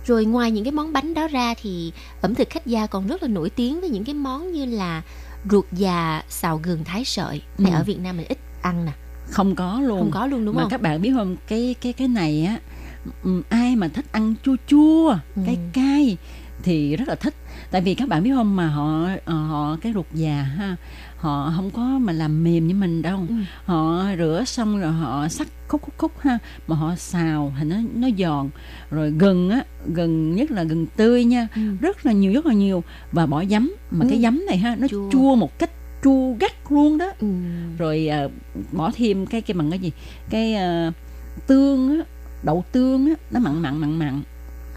[0.06, 3.22] Rồi ngoài những cái món bánh đó ra thì ẩm thực khách gia còn rất
[3.22, 5.02] là nổi tiếng với những cái món như là
[5.50, 7.42] ruột già xào gừng thái sợi.
[7.58, 7.76] Này Ừ.
[7.78, 8.92] ở Việt Nam mình ít ăn nè.
[9.30, 10.70] không có luôn Không có luôn đúng mà không?
[10.70, 12.58] các bạn biết không cái cái cái này á
[13.48, 15.42] ai mà thích ăn chua chua Ừ.
[15.46, 16.16] cay cay
[16.62, 17.34] thì rất là thích
[17.70, 20.76] tại vì các bạn biết không mà họ ờ, họ cái ruột già ha
[21.16, 23.34] họ không có mà làm mềm như mình đâu Ừ.
[23.64, 26.38] họ rửa xong rồi họ sắc khúc khúc khúc ha
[26.68, 28.50] mà họ xào thì nó nó giòn
[28.90, 31.60] rồi gừng á gừng nhất là gừng tươi nha Ừ.
[31.80, 34.08] rất là nhiều rất là nhiều và bỏ giấm mà Ừ.
[34.10, 35.10] cái giấm này ha nó Chua.
[35.10, 35.70] chua, một cách
[36.04, 37.26] chua gắt luôn đó Ừ.
[37.78, 38.28] rồi à,
[38.72, 39.92] bỏ thêm cái cái bằng cái gì
[40.30, 40.92] cái à,
[41.46, 42.04] tương á
[42.42, 44.22] đậu tương á nó mặn mặn mặn mặn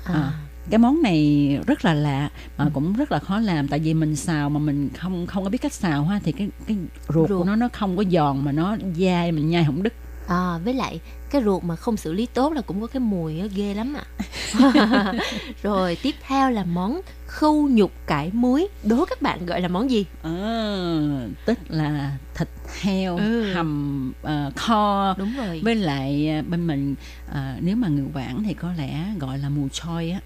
[0.05, 0.13] À.
[0.13, 0.31] à,
[0.69, 4.15] cái món này rất là lạ mà cũng rất là khó làm tại vì mình
[4.15, 6.77] xào mà mình không không có biết cách xào ha thì cái cái
[7.13, 7.39] ruột, Ruột.
[7.39, 9.93] của nó nó không có giòn mà nó dai mình nhai không đứt
[10.27, 10.99] À, với lại
[11.29, 14.05] cái ruột mà không xử lý tốt là cũng có cái mùi ghê lắm ạ.
[15.63, 18.67] Rồi tiếp theo là món khâu nhục cải muối.
[18.83, 20.05] Đố các bạn gọi là món gì?
[20.21, 22.47] Ờ, tức là thịt
[22.81, 23.53] heo Ừ.
[23.53, 25.61] hầm ờ, kho Đúng rồi.
[25.63, 26.95] với lại ờ, bên mình
[27.31, 30.19] ờ, nếu mà người Quảng thì có lẽ gọi là mù choi á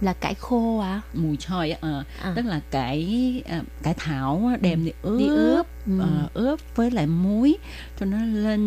[0.00, 1.00] Là cải khô à?
[1.14, 2.32] mù choi á ờ, À.
[2.36, 5.66] tức là cải ờ, cải thảo đem đi ướp, Đi ướp.
[5.86, 6.00] Ừ.
[6.00, 7.56] ờ, ướp với lại muối
[8.00, 8.60] cho nó lên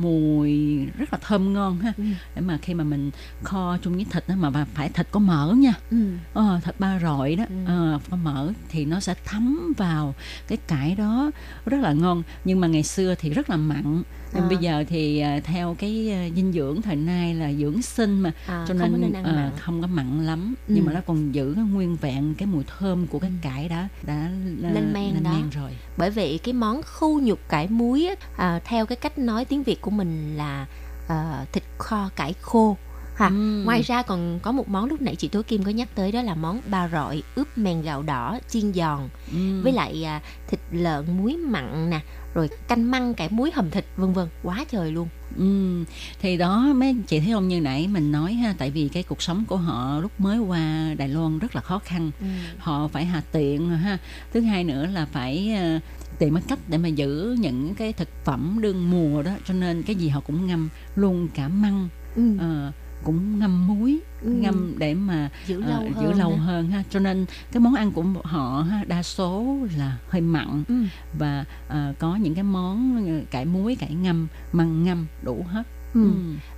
[0.00, 2.04] mùi rất là thơm ngon ha Ừ.
[2.34, 3.10] để mà khi mà mình
[3.42, 5.96] kho chung với thịt đó mà phải thịt có mỡ nha Ừ.
[6.34, 7.54] ờ, thịt ba rọi đó Ừ.
[7.66, 10.14] ờ, có mỡ thì nó sẽ thấm vào
[10.48, 11.30] cái cải đó
[11.66, 14.02] rất là ngon nhưng mà ngày xưa thì rất là mặn
[14.34, 14.40] À.
[14.48, 18.32] bây giờ thì à, theo cái à, dinh dưỡng thời nay là dưỡng sinh mà
[18.46, 19.50] À, cho không có nên, nên ăn à, mặn.
[19.58, 20.74] không có mặn lắm Ừ.
[20.74, 23.88] nhưng mà nó còn giữ cái nguyên vẹn cái mùi thơm của cái cải đã
[24.02, 24.30] đã
[24.70, 25.34] Lên men đó.
[25.52, 29.62] rồi Bởi vậy cái món khâu nhục cải muối à, theo cái cách nói tiếng
[29.62, 30.66] Việt của mình là
[31.08, 32.76] à, thịt kho cải khô.
[33.16, 33.26] Ha.
[33.28, 33.62] Ừ.
[33.64, 36.22] Ngoài ra còn có một món lúc nãy chị Tố Kim có nhắc tới đó
[36.22, 39.60] là món ba rọi ướp mèn gạo đỏ chiên giòn Ừ.
[39.62, 42.00] với lại à, thịt lợn muối mặn nè,
[42.34, 45.08] rồi canh măng cải muối hầm thịt vân vân, quá trời luôn.
[45.36, 45.84] Ừ,
[46.20, 49.22] thì đó mấy chị thấy không như nãy mình nói ha tại vì cái cuộc
[49.22, 52.26] sống của họ lúc mới qua Đài Loan rất là khó khăn Ừ.
[52.58, 53.98] họ phải hà tiện ha
[54.32, 55.78] thứ hai nữa là phải ờ,
[56.18, 59.96] tìm cách để mà giữ những cái thực phẩm đương mùa đó cho nên cái
[59.96, 62.22] gì họ cũng ngâm luôn cả măng Ừ.
[62.38, 62.72] ờ,
[63.04, 64.30] cũng ngâm muối Ừ.
[64.30, 66.44] ngâm để mà Giữ ờ, lâu giữ hơn lâu ha.
[66.44, 70.64] hơn ha cho nên cái món ăn của họ ha, đa số là hơi mặn
[70.68, 70.74] Ừ.
[71.18, 75.62] và ờ, có những cái món ờ, cải muối cải ngâm măng ngâm đủ hết
[75.94, 76.02] Ừ.
[76.04, 76.10] Ừ.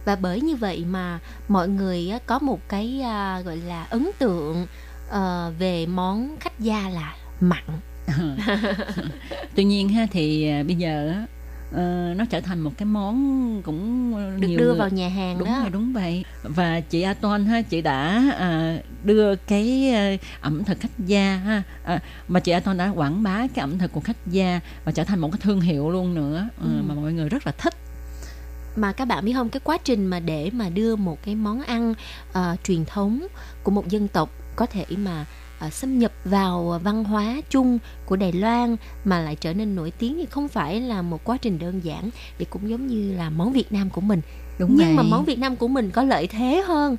[0.04, 1.18] Và bởi như vậy mà
[1.48, 4.66] mọi người có một cái à, gọi là ấn tượng
[5.08, 7.62] ờ, về món khách gia là mặn.
[9.56, 11.14] tuy nhiên ha thì à, bây giờ
[11.74, 15.38] ờ, nó trở thành một cái món cũng Được nhiều đưa người- vào nhà hàng
[15.38, 15.58] đúng đó.
[15.60, 20.64] rồi đúng vậy và chị A Toan ha chị đã à, đưa cái à, ẩm
[20.64, 23.92] thực khách gia ha à, mà chị A Toan đã quảng bá cái ẩm thực
[23.92, 26.82] của khách gia và trở thành một cái thương hiệu luôn nữa ờ, Ừ.
[26.88, 27.74] mà mọi người rất là thích
[28.76, 31.62] Mà các bạn biết không, cái quá trình mà để mà đưa một cái món
[31.62, 31.94] ăn
[32.32, 33.26] ờ, truyền thống
[33.62, 35.24] của một dân tộc có thể mà
[35.62, 39.92] ờ, xâm nhập vào văn hóa chung của Đài Loan mà lại trở nên nổi
[39.98, 43.30] tiếng thì không phải là một quá trình đơn giản thì cũng giống như là
[43.30, 44.20] món Việt Nam của mình.
[44.58, 45.10] Đúng nhưng mà vậy.
[45.10, 46.96] món Việt Nam của mình có lợi thế hơn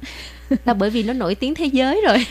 [0.65, 2.25] là bởi vì nó nổi tiếng thế giới rồi.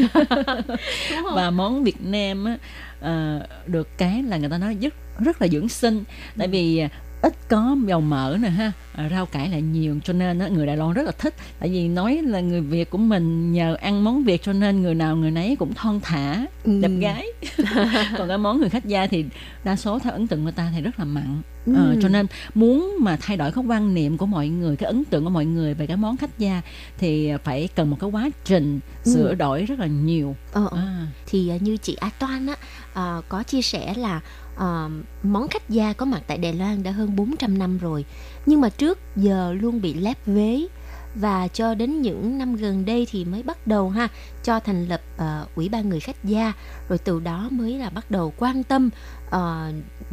[1.35, 2.59] Và món Việt Nam á,
[3.01, 6.05] ờ, được cái là người ta nói rất rất là dưỡng sinh.
[6.39, 6.89] Tại vì à,
[7.23, 10.67] ít có dầu mỡ nè ha à, rau cải lại nhiều cho nên á, người
[10.67, 14.05] Đài Loan rất là thích tại vì nói là người Việt của mình nhờ ăn
[14.05, 16.81] món Việt cho nên người nào người nấy cũng thon thả Ừ.
[16.81, 17.27] đẹp gái
[18.19, 19.25] còn cái món người khách gia thì
[19.65, 21.73] đa số theo ấn tượng người ta thì rất là mặn Ừ.
[21.77, 25.05] Ờ, cho nên muốn mà thay đổi cái quan niệm của mọi người cái ấn
[25.05, 26.63] tượng của mọi người về cái món khách gia
[26.99, 29.13] thì phải cần một cái quá trình Ừ.
[29.15, 30.77] sửa đổi rất là nhiều Ờ, ờ.
[30.79, 31.07] à.
[31.27, 32.55] thì à, như chị A Toan á
[32.95, 34.21] à, có chia sẻ là
[34.57, 34.89] à,
[35.23, 38.05] món khách gia có mặt tại Đài Loan đã hơn 400 năm rồi
[38.47, 40.67] nhưng mà trước giờ luôn bị lép vế.
[41.15, 44.09] Và cho đến những năm gần đây thì mới bắt đầu ha
[44.43, 46.53] cho thành lập à, ủy ban người khách gia.
[46.89, 48.91] Rồi từ đó mới là bắt đầu quan tâm
[49.31, 49.73] à,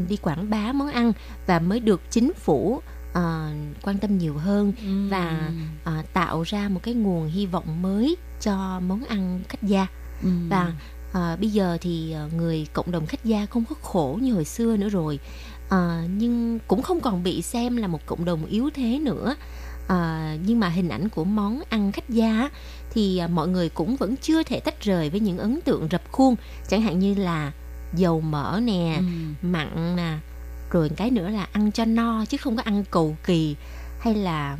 [0.10, 1.14] đi quảng bá món ăn
[1.48, 2.82] và mới được chính phủ
[3.14, 4.74] à, quan tâm nhiều hơn
[5.10, 5.52] và
[5.84, 9.88] à, tạo ra một cái nguồn hy vọng mới cho món ăn khách gia.
[10.24, 10.30] Ừ.
[10.50, 10.74] và
[11.14, 14.46] à, bây giờ thì à, người cộng đồng khách gia không có khổ như hồi
[14.46, 15.20] xưa nữa rồi.
[15.70, 19.36] À, nhưng cũng không còn bị xem là một cộng đồng yếu thế nữa.
[19.88, 22.50] À, nhưng mà hình ảnh của món ăn khách gia
[22.94, 26.36] thì mọi người cũng vẫn chưa thể tách rời với những ấn tượng rập khuôn.
[26.70, 27.52] Chẳng hạn như là
[27.94, 29.04] dầu mỡ nè Ừ.
[29.48, 30.18] mặn nè
[30.72, 33.56] rồi cái nữa là ăn cho no chứ không có ăn cầu kỳ
[34.00, 34.58] hay là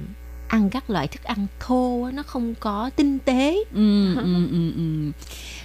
[0.50, 3.64] ăn các loại thức ăn thô nó không có tinh tế.
[3.74, 4.72] Ừ, ừ, ừ, ừ.
[4.76, 5.12] ừ.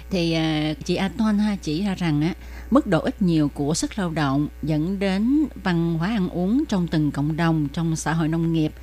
[0.09, 2.33] thì à, chị A Toan ha chỉ ra rằng á
[2.71, 6.87] mức độ ít nhiều của sức lao động dẫn đến văn hóa ăn uống trong
[6.87, 8.73] từng cộng đồng trong xã hội nông nghiệp.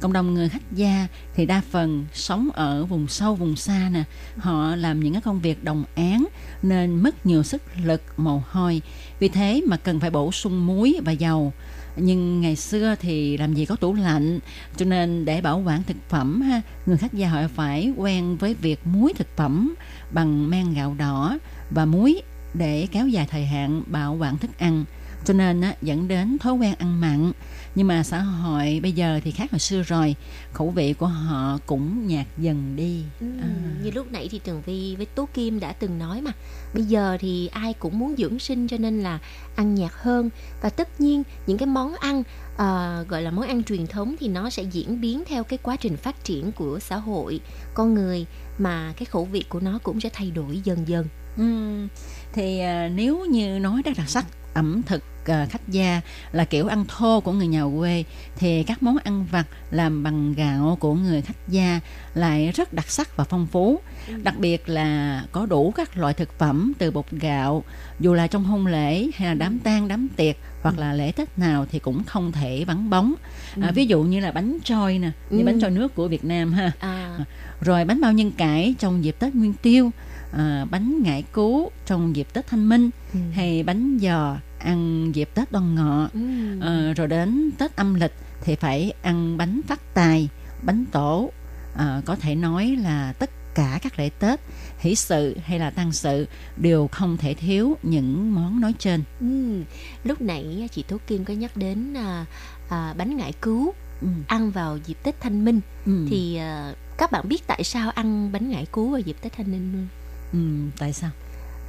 [0.00, 4.04] Cộng đồng người khách gia thì đa phần sống ở vùng sâu vùng xa nè.
[4.36, 6.24] Họ làm những cái công việc đồng án
[6.62, 8.82] nên mất nhiều sức lực mồ hôi.
[9.18, 11.52] Vì thế mà cần phải bổ sung muối và dầu
[11.96, 14.38] nhưng ngày xưa thì làm gì có tủ lạnh.
[14.76, 18.54] Cho nên để bảo quản thực phẩm ha người khách gia họ phải quen với
[18.54, 19.74] việc muối thực phẩm
[20.10, 21.38] bằng men gạo đỏ
[21.70, 22.22] và muối
[22.54, 24.84] để kéo dài thời hạn bảo quản thức ăn.
[25.24, 27.32] Cho nên á, dẫn đến thói quen ăn mặn
[27.74, 30.14] nhưng mà xã hội bây giờ thì khác hồi xưa rồi.
[30.52, 33.02] Khẩu vị của họ cũng nhạt dần đi.
[33.20, 33.48] Ừ, à.
[33.82, 36.32] Như lúc nãy thì Tường Vi với Tố Kim đã từng nói mà.
[36.74, 39.18] Bây giờ thì ai cũng muốn dưỡng sinh cho nên là
[39.56, 40.30] ăn nhạt hơn.
[40.62, 42.22] Và tất nhiên những cái món ăn
[42.56, 45.76] ờ, gọi là món ăn truyền thống thì nó sẽ diễn biến theo cái quá
[45.76, 47.40] trình phát triển của xã hội
[47.74, 48.26] Con người
[48.58, 51.06] mà cái khẩu vị của nó cũng sẽ thay đổi dần dần.
[51.36, 51.88] Ừm,
[52.32, 56.00] thì à, nếu như nói đến đặc sắc ẩm thực à, khách gia
[56.32, 58.04] là kiểu ăn thô của người nhà quê
[58.36, 61.80] thì các món ăn vặt làm bằng gạo của người khách gia
[62.14, 63.80] lại rất đặc sắc và phong phú.
[64.22, 67.64] Đặc biệt là có đủ các loại thực phẩm từ bột gạo
[68.00, 71.38] dù là trong hôn lễ hay là đám tang đám tiệc hoặc là lễ tết
[71.38, 73.14] nào thì cũng không thể vắng bóng.
[73.60, 73.72] À, Ừ.
[73.74, 75.46] ví dụ như là bánh trôi nè như Ừ.
[75.46, 76.72] bánh trôi nước của Việt Nam ha.
[76.78, 77.18] À,
[77.60, 79.90] rồi bánh bao nhân cải trong dịp Tết Nguyên Tiêu,
[80.36, 83.18] à, bánh ngải cứu trong dịp Tết Thanh Minh, Ừ.
[83.34, 86.08] hay bánh giò ăn dịp Tết Đoan Ngọ.
[86.14, 86.20] ừ.
[86.60, 88.12] Ờ, rồi đến Tết âm lịch
[88.44, 90.28] thì phải ăn bánh phát tài,
[90.62, 91.30] bánh tổ.
[91.76, 94.40] À, có thể nói là tất cả các lễ Tết,
[94.78, 99.02] hỷ sự hay là tang sự đều không thể thiếu những món nói trên.
[99.20, 99.62] Ừ.
[100.04, 102.26] Lúc nãy chị Tố Kim có nhắc đến à,
[102.68, 104.08] à, bánh ngải cứu Ừ.
[104.26, 106.06] ăn vào dịp Tết Thanh Minh Ừ.
[106.10, 109.52] thì à, các bạn biết tại sao ăn bánh ngải cứu vào dịp Tết Thanh
[109.52, 109.88] Minh không?
[110.32, 111.10] Ừ, tại sao?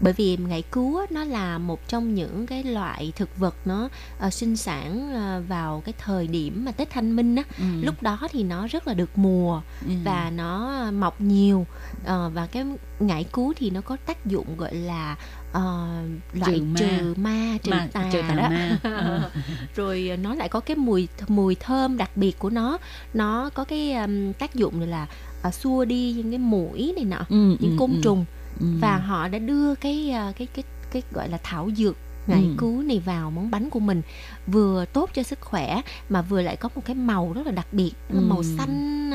[0.01, 3.89] Bởi vì ngải cứu nó là một trong những cái loại thực vật nó
[4.19, 7.63] ờ, sinh sản ờ, vào cái thời điểm mà Tết Thanh Minh á Ừ.
[7.81, 9.91] lúc đó thì nó rất là được mùa Ừ.
[10.03, 11.65] và nó mọc nhiều
[12.05, 12.65] Ờ, và cái
[12.99, 15.15] ngải cứu thì nó có tác dụng gọi là
[15.51, 15.87] ờ,
[16.33, 16.79] loại Trừ ma.
[16.79, 18.77] trừ ma trừ Ma- tà trừ tà đó ma.
[18.83, 19.29] Ờ.
[19.75, 22.77] rồi nó lại có cái mùi mùi thơm đặc biệt của nó
[23.13, 25.07] nó có cái ừm, tác dụng là
[25.41, 27.99] ờ, xua đi những cái mũi này nọ Ừ, những ừ, côn ừ.
[28.03, 28.25] trùng
[28.59, 28.65] Ừ.
[28.81, 31.95] và họ đã đưa cái à, cái cái cái gọi là thảo dược
[32.27, 32.53] ngải Ừ.
[32.57, 34.01] cứu này vào món bánh của mình
[34.47, 37.67] vừa tốt cho sức khỏe mà vừa lại có một cái màu rất là đặc
[37.71, 38.43] biệt là màu Ừ.
[38.57, 39.11] xanh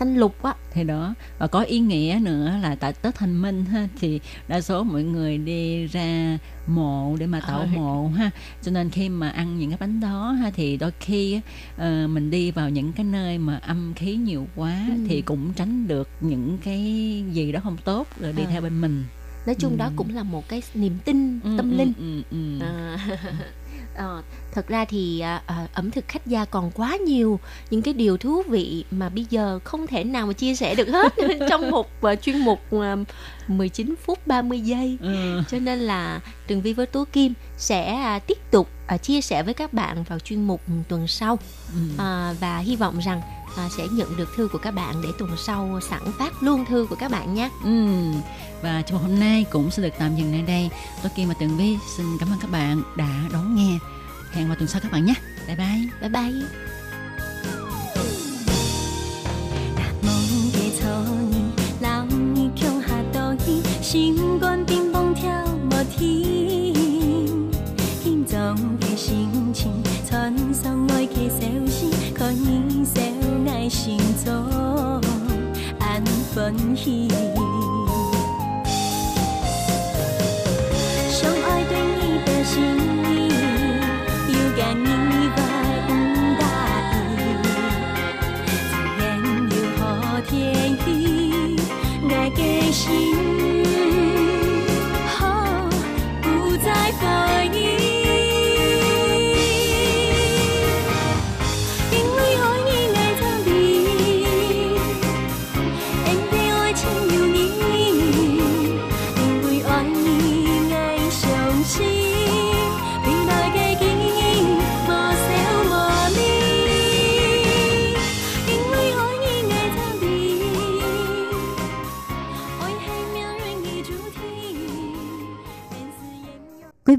[0.00, 3.64] xanh lục á thì đó và có ý nghĩa nữa là tại Tết Thanh Minh
[3.64, 7.66] ha thì đa số mọi người đi ra mộ để mà tảo Ờ.
[7.66, 8.30] mộ ha
[8.62, 11.40] cho nên khi mà ăn những cái bánh đó ha thì đôi khi
[11.76, 14.94] ờ, mình đi vào những cái nơi mà âm khí nhiều quá Ừ.
[15.08, 16.78] thì cũng tránh được những cái
[17.32, 18.50] gì đó không tốt rồi đi Ờ.
[18.50, 19.04] theo bên mình
[19.46, 19.92] nói chung đó Ừ.
[19.96, 22.64] cũng là một cái niềm tin Ừ, tâm ừ, linh ừ, ừ.
[22.64, 22.98] À,
[23.94, 24.22] ờ,
[24.54, 27.40] thật ra thì à, à, ẩm thực khách gia còn quá nhiều
[27.70, 30.88] những cái điều thú vị mà bây giờ không thể nào mà chia sẻ được
[30.88, 31.14] hết
[31.48, 32.96] trong một à, chuyên mục à,
[33.48, 35.42] 19 phút 30 giây Ừ.
[35.50, 39.42] cho nên là Tường Vi với Tố Kim sẽ à, tiếp tục à, chia sẻ
[39.42, 41.38] với các bạn vào chuyên mục tuần sau
[41.74, 42.04] Ừ.
[42.40, 43.20] và hy vọng rằng
[43.56, 46.86] à, sẽ nhận được thư của các bạn để tuần sau sẵn phát luôn thư
[46.90, 47.50] của các bạn nhé.
[47.64, 47.86] Ừ.
[48.62, 50.70] Và trong hôm nay cũng sẽ được tạm dừng nơi đây.
[51.02, 53.78] Tôi Kim và Tường Vi xin cảm ơn các bạn đã đón nghe
[54.31, 55.13] Hẹn vào tuần sau các bạn nhé.
[55.47, 55.89] Bye bye.
[56.01, 56.47] Bye bye.
[60.01, 60.87] 梦的草
[61.31, 61.35] 原，
[61.81, 65.31] 人伊强下倒去，心肝乒乓跳
[65.71, 67.49] 无停。
[68.03, 69.71] 轻松的心情，
[70.09, 73.01] 传送爱去消息，可你小
[73.51, 74.31] 爱心中
[75.79, 77.07] 安欢喜。